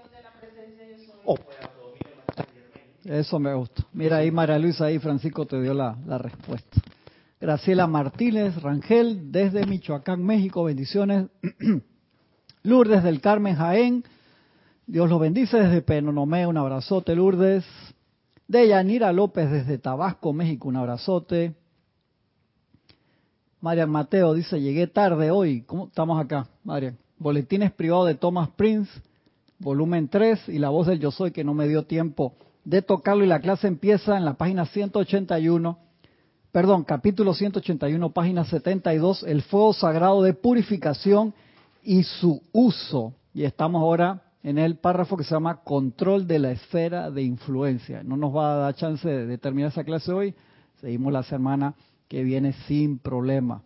[3.06, 3.84] Eso me gusta.
[3.94, 6.82] Mira ahí María Luisa, ahí Francisco te dio la, la respuesta.
[7.40, 11.28] Graciela Martínez Rangel, desde Michoacán, México, bendiciones.
[12.64, 14.04] Lourdes del Carmen Jaén,
[14.86, 17.66] Dios los bendice desde Penonomé, un abrazote, Lourdes.
[18.48, 21.56] De Yanira López desde Tabasco, México, un abrazote.
[23.62, 25.62] Marian Mateo dice, llegué tarde hoy.
[25.62, 26.98] ¿Cómo estamos acá, Marian?
[27.18, 28.92] Boletines privados de Thomas Prince,
[29.64, 32.36] volumen 3, y la voz del yo soy que no me dio tiempo
[32.66, 35.78] de tocarlo y la clase empieza en la página 181,
[36.52, 41.34] perdón, capítulo 181, página 72, el fuego sagrado de purificación
[41.82, 43.14] y su uso.
[43.34, 48.04] Y estamos ahora en el párrafo que se llama Control de la esfera de influencia.
[48.04, 50.36] No nos va a dar chance de terminar esa clase hoy.
[50.80, 51.76] Seguimos la semana
[52.08, 53.64] que viene sin problema.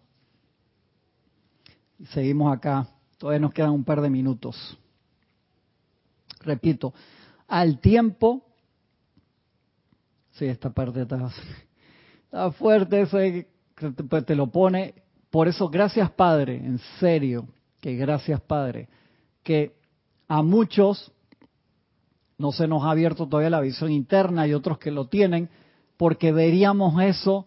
[2.14, 2.88] Seguimos acá.
[3.18, 4.78] Todavía nos quedan un par de minutos.
[6.48, 6.94] Repito,
[7.48, 8.42] al tiempo.
[10.32, 11.30] Sí, esta parte está,
[12.52, 13.18] fuerte, eso
[14.10, 14.94] pues, te lo pone.
[15.30, 17.48] Por eso, gracias Padre, en serio,
[17.82, 18.88] que gracias Padre,
[19.44, 19.76] que
[20.30, 21.12] a muchos
[22.38, 25.50] no se nos ha abierto todavía la visión interna y otros que lo tienen,
[25.98, 27.46] porque veríamos eso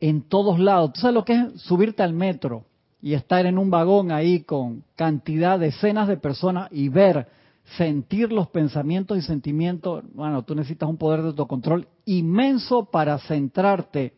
[0.00, 0.94] en todos lados.
[0.94, 2.64] ¿Tú sabes lo que es subirte al metro
[3.00, 7.28] y estar en un vagón ahí con cantidad, decenas de personas y ver,
[7.76, 10.04] sentir los pensamientos y sentimientos?
[10.14, 14.14] Bueno, tú necesitas un poder de autocontrol inmenso para centrarte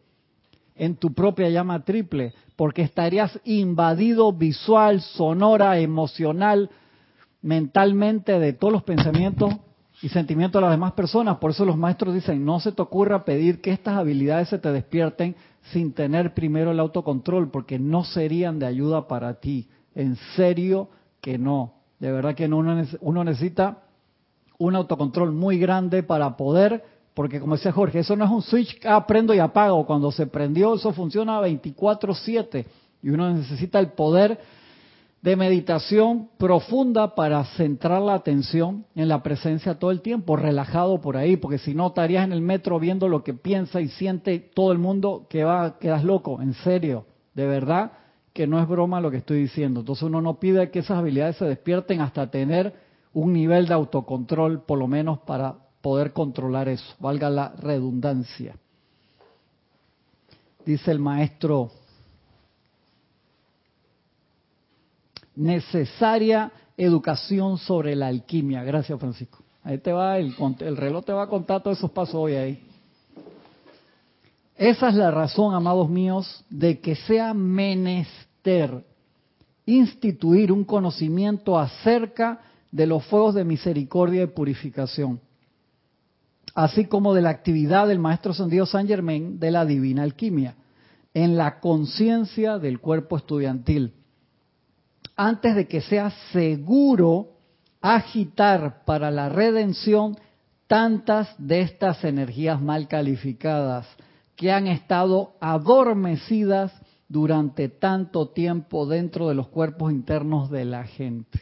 [0.77, 6.71] en tu propia llama triple, porque estarías invadido visual, sonora, emocional,
[7.43, 9.55] mentalmente de todos los pensamientos
[10.03, 11.39] y sentimientos de las demás personas.
[11.39, 14.73] Por eso los maestros dicen, no se te ocurra pedir que estas habilidades se te
[14.73, 15.37] despierten
[15.73, 19.69] sin tener primero el autocontrol, porque no serían de ayuda para ti.
[19.95, 20.89] En serio
[21.21, 21.75] que no.
[22.05, 23.79] De verdad que no, uno necesita
[24.59, 26.85] un autocontrol muy grande para poder,
[27.15, 29.87] porque como decía Jorge, eso no es un switch que ah, prendo y apago.
[29.87, 32.67] Cuando se prendió, eso funciona 24/7
[33.03, 34.39] y uno necesita el poder
[35.23, 41.17] de meditación profunda para centrar la atención en la presencia todo el tiempo, relajado por
[41.17, 44.73] ahí, porque si no estarías en el metro viendo lo que piensa y siente todo
[44.73, 47.93] el mundo que va, quedas loco, en serio, de verdad
[48.35, 49.81] que no es broma lo que estoy diciendo.
[49.81, 52.75] Entonces uno no pide que esas habilidades se despierten hasta tener
[53.15, 58.57] un nivel de autocontrol, por lo menos para poder controlar eso, valga la redundancia.
[60.67, 61.71] Dice el maestro
[65.37, 68.65] necesaria educación sobre la alquimia.
[68.65, 69.45] Gracias, Francisco.
[69.63, 72.67] Ahí te va, el, el reloj te va a contar todos esos pasos hoy ahí.
[74.57, 78.85] Esa es la razón, amados míos, de que sea menester
[79.67, 82.41] instituir un conocimiento acerca
[82.71, 85.21] de los fuegos de misericordia y purificación,
[86.55, 90.55] así como de la actividad del Maestro Ascendido San Germain de la Divina Alquimia,
[91.15, 93.95] en la conciencia del cuerpo estudiantil
[95.17, 97.29] antes de que sea seguro
[97.81, 100.17] agitar para la redención
[100.67, 103.87] tantas de estas energías mal calificadas
[104.37, 106.73] que han estado adormecidas
[107.09, 111.41] durante tanto tiempo dentro de los cuerpos internos de la gente.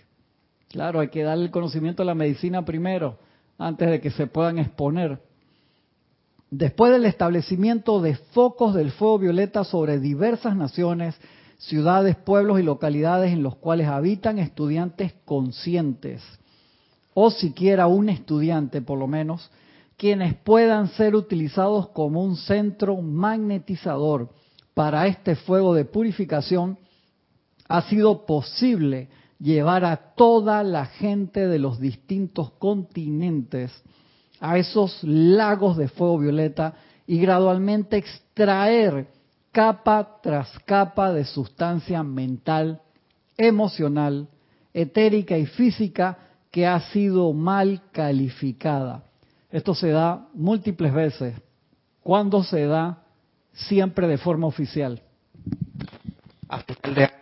[0.68, 3.18] Claro, hay que darle el conocimiento a la medicina primero,
[3.58, 5.20] antes de que se puedan exponer.
[6.50, 11.14] Después del establecimiento de focos del fuego violeta sobre diversas naciones,
[11.58, 16.22] ciudades, pueblos y localidades en los cuales habitan estudiantes conscientes,
[17.14, 19.50] o siquiera un estudiante por lo menos,
[20.02, 24.30] quienes puedan ser utilizados como un centro magnetizador
[24.74, 26.76] para este fuego de purificación,
[27.68, 33.70] ha sido posible llevar a toda la gente de los distintos continentes
[34.40, 36.74] a esos lagos de fuego violeta
[37.06, 39.06] y gradualmente extraer
[39.52, 42.82] capa tras capa de sustancia mental,
[43.36, 44.26] emocional,
[44.74, 46.18] etérica y física
[46.50, 49.04] que ha sido mal calificada.
[49.52, 51.34] Esto se da múltiples veces.
[52.02, 53.04] ¿Cuándo se da?
[53.52, 55.00] Siempre de forma oficial.
[56.48, 57.12] A final de año.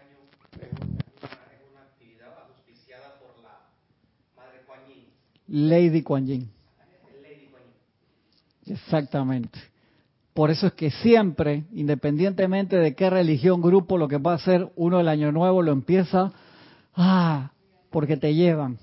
[5.49, 6.49] Lady Kuan Yin.
[8.67, 9.59] Exactamente.
[10.33, 14.71] Por eso es que siempre, independientemente de qué religión, grupo, lo que va a hacer,
[14.77, 16.33] uno el año nuevo lo empieza,
[16.95, 17.51] ah,
[17.91, 18.79] porque te llevan.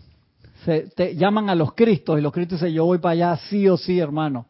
[0.66, 3.68] Se, te llaman a los cristos y los cristos dicen, yo voy para allá sí
[3.68, 4.46] o sí, hermano.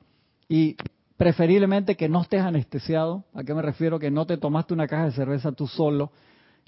[0.48, 0.76] Y
[1.18, 3.26] preferiblemente que no estés anestesiado.
[3.34, 4.00] ¿A qué me refiero?
[4.00, 6.12] Que no te tomaste una caja de cerveza tú solo.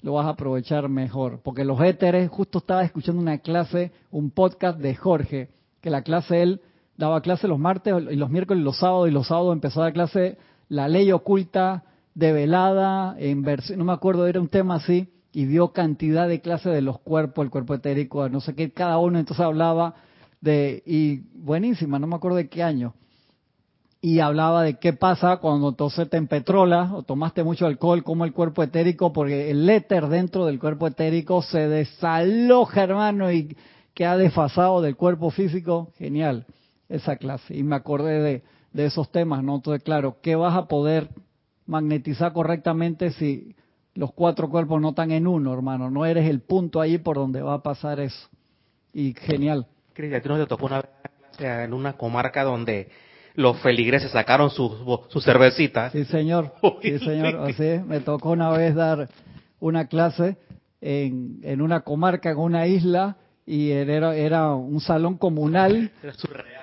[0.02, 1.40] Lo vas a aprovechar mejor.
[1.42, 6.42] Porque los éteres, justo estaba escuchando una clase, un podcast de Jorge, que la clase
[6.42, 6.60] él
[6.96, 9.92] daba clase los martes y los miércoles y los sábados, y los sábados empezaba la
[9.92, 10.38] clase
[10.68, 11.84] La ley oculta
[12.14, 13.42] de velada, en
[13.76, 17.44] no me acuerdo, era un tema así, y dio cantidad de clases de los cuerpos,
[17.44, 19.94] el cuerpo etérico, no sé qué, cada uno entonces hablaba
[20.40, 22.94] de, y buenísima, no me acuerdo de qué año,
[24.02, 28.32] y hablaba de qué pasa cuando entonces te empetrolas o tomaste mucho alcohol, como el
[28.32, 33.56] cuerpo etérico, porque el éter dentro del cuerpo etérico se desaloja, hermano, y
[33.92, 36.46] queda desfasado del cuerpo físico, genial
[36.88, 39.56] esa clase y me acordé de, de esos temas, ¿no?
[39.56, 41.08] Entonces, claro, ¿qué vas a poder
[41.66, 43.54] magnetizar correctamente si
[43.94, 45.90] los cuatro cuerpos no están en uno, hermano?
[45.90, 48.28] No eres el punto ahí por donde va a pasar eso.
[48.92, 49.66] Y genial.
[49.92, 52.88] Cris, a ti no te tocó una clase en una comarca donde
[53.34, 54.72] los feligreses sacaron sus
[55.08, 55.92] su cervecitas.
[55.92, 56.52] Sí, señor.
[56.82, 57.36] Sí, señor.
[57.48, 59.08] Así me tocó una vez dar
[59.60, 60.36] una clase
[60.80, 63.16] en, en una comarca, en una isla,
[63.46, 65.90] y era, era un salón comunal.
[66.02, 66.59] Era surreal.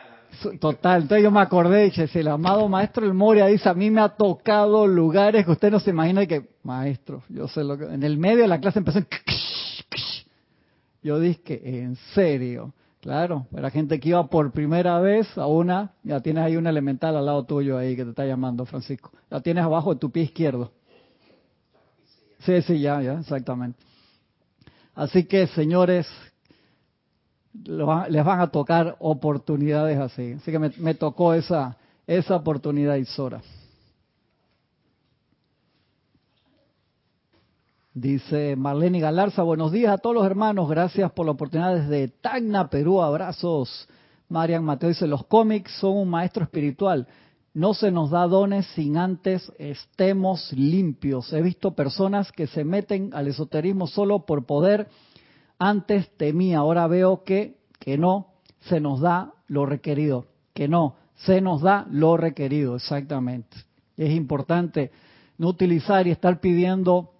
[0.59, 3.89] Total, entonces yo me acordé, dije, si el amado maestro El Moria dice, a mí
[3.89, 7.77] me ha tocado lugares que usted no se imagina y que, maestro, yo sé lo
[7.77, 7.85] que...
[7.85, 8.99] En el medio de la clase empezó...
[11.03, 12.73] Yo dije, en serio.
[12.99, 17.15] Claro, la gente que iba por primera vez a una, ya tienes ahí una elemental
[17.15, 19.11] al lado tuyo ahí que te está llamando, Francisco.
[19.29, 20.71] La tienes abajo de tu pie izquierdo.
[22.39, 23.79] Sí, sí, ya, ya, exactamente.
[24.93, 26.07] Así que, señores,
[27.65, 30.33] les van a tocar oportunidades así.
[30.33, 33.41] Así que me, tocó esa, esa oportunidad, Isora.
[37.93, 42.69] Dice Marlene Galarza, buenos días a todos los hermanos, gracias por la oportunidad desde Tacna,
[42.69, 43.87] Perú, abrazos.
[44.29, 47.07] Marian Mateo dice, los cómics son un maestro espiritual,
[47.55, 51.33] no se nos da dones sin antes estemos limpios.
[51.33, 54.89] He visto personas que se meten al esoterismo solo por poder,
[55.59, 58.27] antes temía, ahora veo que, que no
[58.61, 63.57] se nos da lo requerido, que no se nos da lo requerido, exactamente.
[63.95, 64.91] Es importante
[65.37, 67.11] no utilizar y estar pidiendo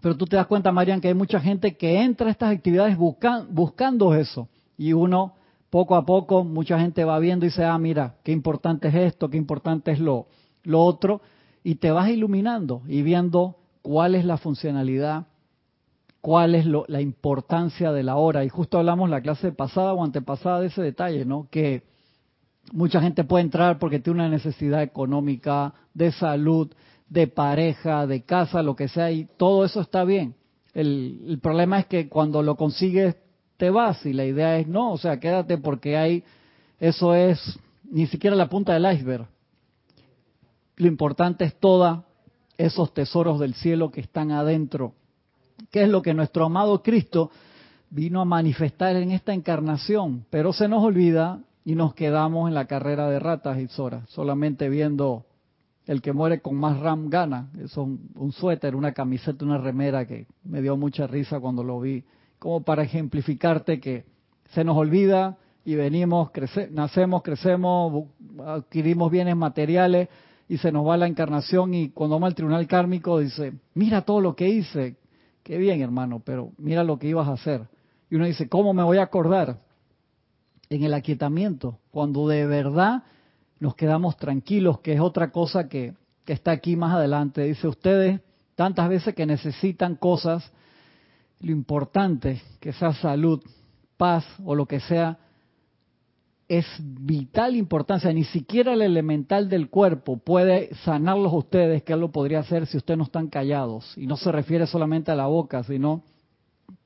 [0.00, 2.96] pero tú te das cuenta, Marian, que hay mucha gente que entra a estas actividades
[2.98, 4.48] buscando eso.
[4.76, 5.34] Y uno,
[5.70, 9.30] poco a poco, mucha gente va viendo y dice, ah, mira, qué importante es esto,
[9.30, 10.26] qué importante es lo,
[10.64, 11.22] lo otro.
[11.64, 15.26] Y te vas iluminando y viendo cuál es la funcionalidad,
[16.26, 18.44] cuál es la importancia de la hora.
[18.44, 21.46] Y justo hablamos la clase pasada o antepasada de ese detalle, ¿no?
[21.52, 21.84] Que
[22.72, 26.74] mucha gente puede entrar porque tiene una necesidad económica, de salud,
[27.08, 30.34] de pareja, de casa, lo que sea, y todo eso está bien.
[30.74, 33.14] El, problema es que cuando lo consigues
[33.56, 36.24] te vas y la idea es no, o sea, quédate porque hay,
[36.80, 37.38] eso es
[37.84, 39.28] ni siquiera la punta del iceberg.
[40.74, 42.00] Lo importante es todos
[42.58, 44.94] esos tesoros del cielo que están adentro,
[45.76, 47.30] que es lo que nuestro amado Cristo
[47.90, 52.64] vino a manifestar en esta encarnación, pero se nos olvida y nos quedamos en la
[52.64, 55.26] carrera de ratas y zoras, solamente viendo
[55.84, 57.50] el que muere con más RAM gana.
[57.56, 61.78] Eso es un, suéter, una camiseta, una remera que me dio mucha risa cuando lo
[61.78, 62.04] vi.
[62.38, 64.06] Como para ejemplificarte que
[64.54, 66.30] se nos olvida y venimos,
[66.70, 68.04] nacemos, crecemos,
[68.46, 70.08] adquirimos bienes materiales
[70.48, 74.22] y se nos va la encarnación y cuando vamos al tribunal kármico dice, mira todo
[74.22, 74.96] lo que hice.
[75.46, 77.68] Qué bien, hermano, pero mira lo que ibas a hacer.
[78.10, 79.60] Y uno dice, ¿cómo me voy a acordar?
[80.68, 83.04] En el aquietamiento, cuando de verdad
[83.60, 85.94] nos quedamos tranquilos, que es otra cosa que,
[86.26, 87.44] está aquí más adelante.
[87.44, 88.20] Dice, ustedes
[88.56, 90.50] tantas veces que necesitan cosas,
[91.38, 93.40] lo importante, que sea salud,
[93.96, 95.16] paz o lo que sea,
[96.48, 98.12] es vital importancia.
[98.12, 102.66] Ni siquiera el elemental del cuerpo puede sanarlos a ustedes, que él lo podría hacer
[102.66, 103.96] si ustedes no están callados.
[103.96, 106.02] Y no se refiere solamente a la boca, sino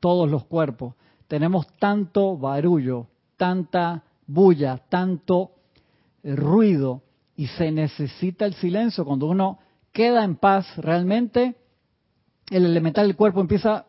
[0.00, 0.94] todos los cuerpos.
[1.28, 3.06] Tenemos tanto barullo,
[3.36, 5.52] tanta bulla, tanto
[6.24, 7.02] ruido
[7.36, 9.04] y se necesita el silencio.
[9.04, 9.58] Cuando uno
[9.92, 11.56] queda en paz, realmente
[12.50, 13.86] el elemental del cuerpo empieza,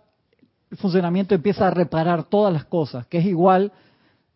[0.70, 3.72] el funcionamiento empieza a reparar todas las cosas, que es igual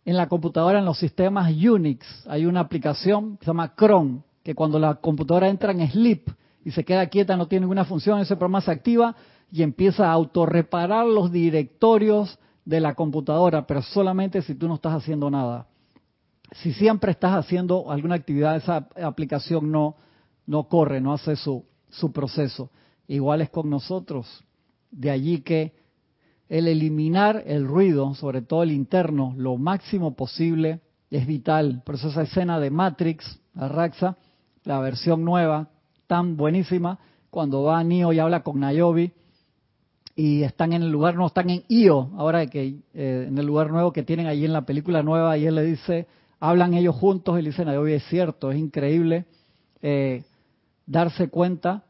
[0.06, 2.06] en la computadora, en los sistemas Unix.
[2.28, 6.30] Hay una aplicación que se llama Chrome, que cuando la computadora entra en sleep
[6.64, 9.16] y se queda quieta, no tiene ninguna función, ese programa se activa
[9.51, 14.93] y empieza a autorreparar los directorios de la computadora, pero solamente si tú no estás
[14.93, 15.68] haciendo nada
[16.51, 19.95] si siempre estás haciendo alguna actividad, esa aplicación no,
[20.45, 22.70] no corre, no hace su, su proceso.
[23.08, 24.43] Igual es con nosotros.
[24.91, 25.74] De allí que
[26.49, 31.81] el eliminar el ruido, sobre todo el interno, lo máximo posible, es vital.
[31.85, 34.17] Por eso esa escena de Matrix, Arraxa,
[34.63, 35.69] la versión nueva,
[36.07, 39.11] tan buenísima, cuando va Neo y habla con Nayobi,
[40.15, 43.69] y están en el lugar, no, están en Io, ahora que eh, en el lugar
[43.69, 46.07] nuevo que tienen allí en la película nueva, y él le dice,
[46.39, 49.25] hablan ellos juntos y le dicen, hoy es cierto, es increíble
[49.81, 50.23] eh,
[50.85, 51.83] darse cuenta,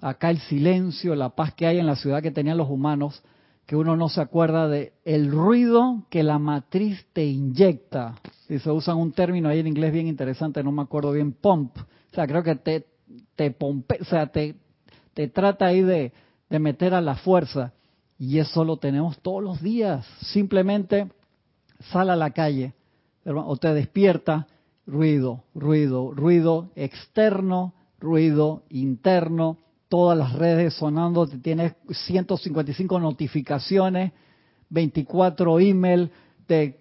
[0.00, 3.22] acá el silencio, la paz que hay en la ciudad que tenían los humanos,
[3.70, 8.16] que uno no se acuerda de el ruido que la matriz te inyecta.
[8.48, 11.76] Si se usan un término ahí en inglés bien interesante, no me acuerdo bien, pump.
[11.78, 12.86] O sea, creo que te,
[13.36, 14.56] te pompe, o sea, te,
[15.14, 16.12] te trata ahí de,
[16.48, 17.72] de meter a la fuerza.
[18.18, 20.04] Y eso lo tenemos todos los días.
[20.20, 21.06] Simplemente
[21.92, 22.74] sal a la calle,
[23.24, 24.48] o te despierta,
[24.84, 29.58] ruido, ruido, ruido externo, ruido interno,
[29.90, 34.12] todas las redes sonando, tienes 155 notificaciones,
[34.70, 36.10] 24 email,
[36.46, 36.80] de,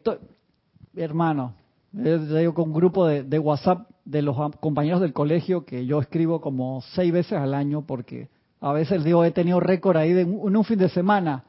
[0.96, 1.56] hermano,
[1.92, 6.40] yo digo con un grupo de, WhatsApp de los compañeros del colegio que yo escribo
[6.40, 8.30] como seis veces al año porque
[8.62, 11.44] a veces digo he tenido récord ahí de, en un fin de semana,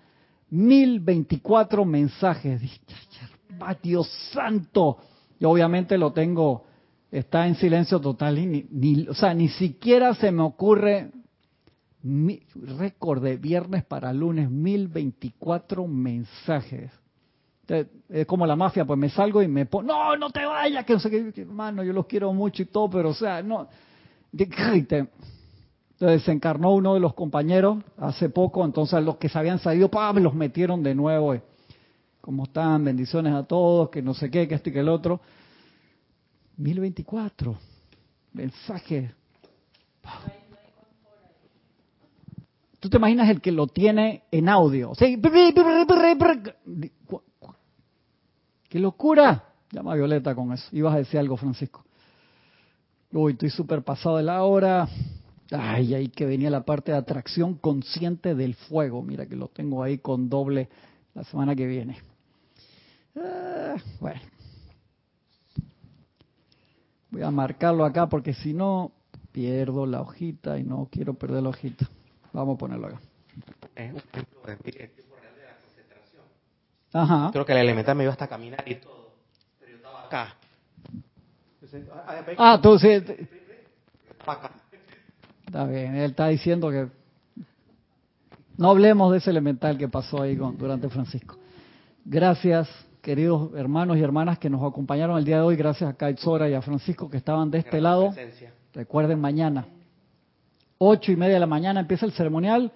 [0.49, 2.63] 1024 mensajes.
[3.83, 4.97] Dios santo.
[5.39, 6.65] Y obviamente lo tengo,
[7.11, 11.11] está en silencio total, y ni, o sea, ni siquiera se me ocurre,
[12.03, 16.91] récord de viernes para lunes, 1024 mensajes.
[18.09, 20.95] es como la mafia, pues me salgo y me pongo, no, no te vayas, que
[20.95, 23.69] no sé qué, hermano, yo los quiero mucho y todo, pero o sea, no.
[24.33, 29.91] Entonces se encarnó uno de los compañeros hace poco, entonces los que se habían salido,
[29.91, 30.19] ¡pam!
[30.19, 31.35] los metieron de nuevo.
[31.35, 31.43] Eh.
[32.21, 32.85] ¿Cómo están?
[32.85, 35.21] Bendiciones a todos, que no sé qué, que esto y que el otro.
[36.57, 37.57] 1024.
[38.33, 39.15] Mensaje.
[42.81, 44.93] Tú te imaginas el que lo tiene en audio.
[48.69, 49.45] ¡Qué locura!
[49.71, 50.67] Llama a Violeta con eso.
[50.73, 51.85] Ibas a decir algo, Francisco.
[53.13, 54.89] Uy, estoy súper pasado de la hora.
[55.51, 59.03] Ay, ahí que venía la parte de atracción consciente del fuego.
[59.03, 60.69] Mira que lo tengo ahí con doble
[61.15, 61.99] la semana que viene.
[63.17, 64.21] Ah, bueno.
[67.11, 68.93] Voy a marcarlo acá porque si no
[69.33, 71.89] pierdo la hojita y no quiero perder la hojita.
[72.33, 73.01] Vamos a ponerlo acá.
[73.75, 76.23] Es un ejemplo tiempo real de la concentración.
[76.93, 77.31] Ajá.
[77.33, 79.11] Creo que el elemental me iba hasta caminar y todo.
[79.59, 80.37] Pero yo estaba acá.
[82.37, 82.89] Ah, tú sí.
[85.47, 86.89] Está bien, él está diciendo que
[88.57, 91.37] no hablemos de ese elemental que pasó ahí con, durante Francisco.
[92.05, 92.69] Gracias,
[93.01, 95.57] queridos hermanos y hermanas que nos acompañaron el día de hoy.
[95.57, 98.13] Gracias a Kaitzora y a Francisco que estaban de este lado.
[98.75, 99.67] Recuerden mañana,
[100.83, 102.73] ocho y media de la mañana empieza el ceremonial.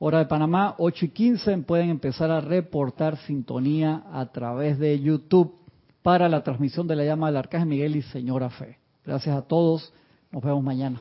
[0.00, 5.54] Hora de Panamá, ocho y quince, pueden empezar a reportar sintonía a través de YouTube
[6.02, 8.78] para la transmisión de la llama del Arcángel Miguel y Señora Fe.
[9.04, 9.92] Gracias a todos.
[10.32, 11.00] Nos vemos mañana.